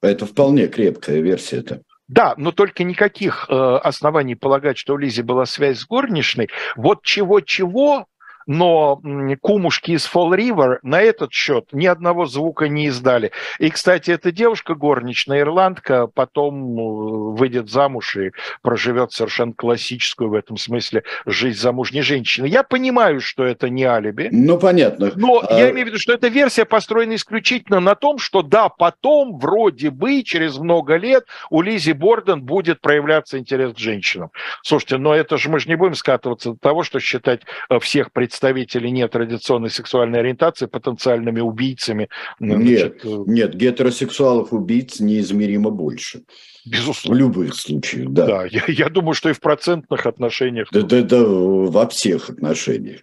[0.00, 1.82] Это вполне крепкая версия это.
[2.08, 6.48] Да, но только никаких э, оснований полагать, что у Лизи была связь с горничной.
[6.74, 8.06] Вот чего-чего,
[8.46, 9.00] но
[9.40, 13.32] кумушки из Fall River на этот счет ни одного звука не издали.
[13.58, 18.32] И, кстати, эта девушка горничная ирландка потом э, выйдет замуж и
[18.62, 22.46] проживет совершенно классическую в этом смысле жизнь замужней женщины.
[22.46, 24.28] Я понимаю, что это не алиби.
[24.32, 25.12] Ну, понятно.
[25.16, 25.58] Но а...
[25.58, 29.90] я имею в виду, что эта версия построена исключительно на том, что да, потом вроде
[29.90, 34.30] бы через много лет у Лизи Борден будет проявляться интерес к женщинам.
[34.62, 38.12] Слушайте, но это же мы же не будем скатываться до того, что считать э, всех
[38.12, 42.08] представителей представителей нетрадиционной сексуальной ориентации потенциальными убийцами.
[42.40, 46.22] Нет, значит, э, нет, гетеросексуалов убийц неизмеримо больше.
[46.64, 47.16] Безусловно.
[47.16, 48.26] В любых случаях, да.
[48.26, 50.68] Да, я, я думаю, что и в процентных отношениях.
[50.72, 53.00] Да, да, да, во всех отношениях.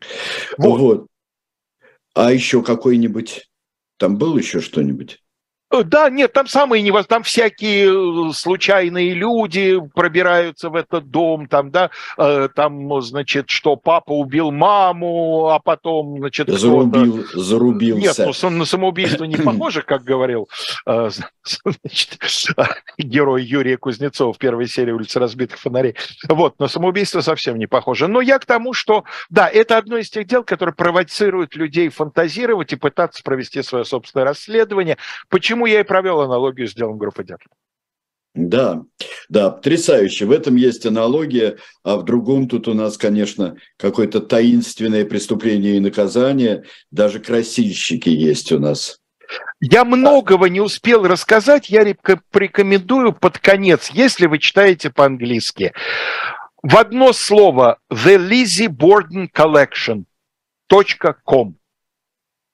[0.58, 0.80] Вот.
[0.80, 1.08] вот.
[2.16, 3.48] А еще какой-нибудь?
[3.98, 5.20] Там было еще что-нибудь?
[5.72, 7.06] Э, да, нет, там самые невоз...
[7.06, 13.76] там всякие э, случайные люди пробираются в этот дом, там, да, э, там, значит, что
[13.76, 18.24] папа убил маму, а потом, значит, Зарубил, зарубился.
[18.24, 20.50] Нет, ну, на самоубийство не похоже, как говорил
[20.86, 22.18] значит,
[22.98, 25.96] герой Юрия Кузнецова в первой серии «Улицы разбитых фонарей».
[26.28, 28.08] Вот, на самоубийство совсем не похоже.
[28.08, 32.74] Но я к тому, что, да, это одно из тех дел, которые провоцируют людей фантазировать
[32.74, 34.98] и пытаться провести свое собственное расследование.
[35.30, 37.52] Почему Почему я и провел аналогию с делом группы Дятлов.
[38.34, 38.84] Да,
[39.28, 40.26] да, потрясающе.
[40.26, 45.82] В этом есть аналогия, а в другом тут у нас, конечно, какое-то таинственное преступление и
[45.82, 46.64] наказание.
[46.92, 49.00] Даже красильщики есть у нас.
[49.60, 55.74] Я многого не успел рассказать, я рекомендую под конец, если вы читаете по-английски.
[56.64, 60.06] В одно слово The Lizzie Borden Collection
[61.26, 61.59] .com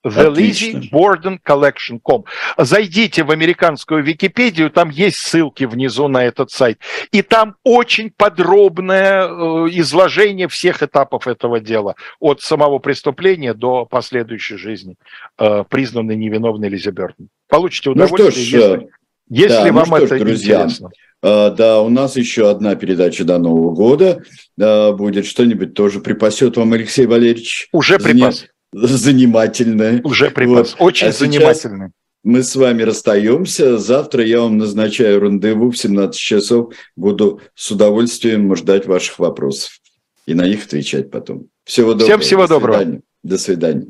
[0.06, 2.24] TheLizzyBordenCollection.com.
[2.58, 6.78] Зайдите в американскую Википедию, там есть ссылки внизу на этот сайт.
[7.12, 9.28] И там очень подробное э,
[9.72, 11.96] изложение всех этапов этого дела.
[12.20, 14.96] От самого преступления до последующей жизни
[15.38, 17.28] э, признанной невиновной Лизи Бертон.
[17.48, 18.88] Получите удовольствие, ну что ж, если,
[19.28, 20.90] если да, вам ну это ж, друзья, интересно.
[21.22, 24.22] Да, у нас еще одна передача до Нового года
[24.56, 25.26] будет.
[25.26, 27.68] Что-нибудь тоже припасет вам Алексей Валерьевич.
[27.72, 28.46] Уже припас
[28.76, 30.00] занимательное.
[30.04, 30.76] Уже припас.
[30.78, 30.86] Вот.
[30.86, 31.90] Очень а занимательный.
[32.22, 33.78] Мы с вами расстаемся.
[33.78, 36.74] Завтра я вам назначаю рандеву в 17 часов.
[36.96, 39.78] Буду с удовольствием ждать ваших вопросов
[40.26, 41.48] и на них отвечать потом.
[41.64, 42.06] Всего доброго.
[42.06, 42.78] Всем всего доброго.
[42.78, 43.02] До свидания.
[43.22, 43.86] До свидания.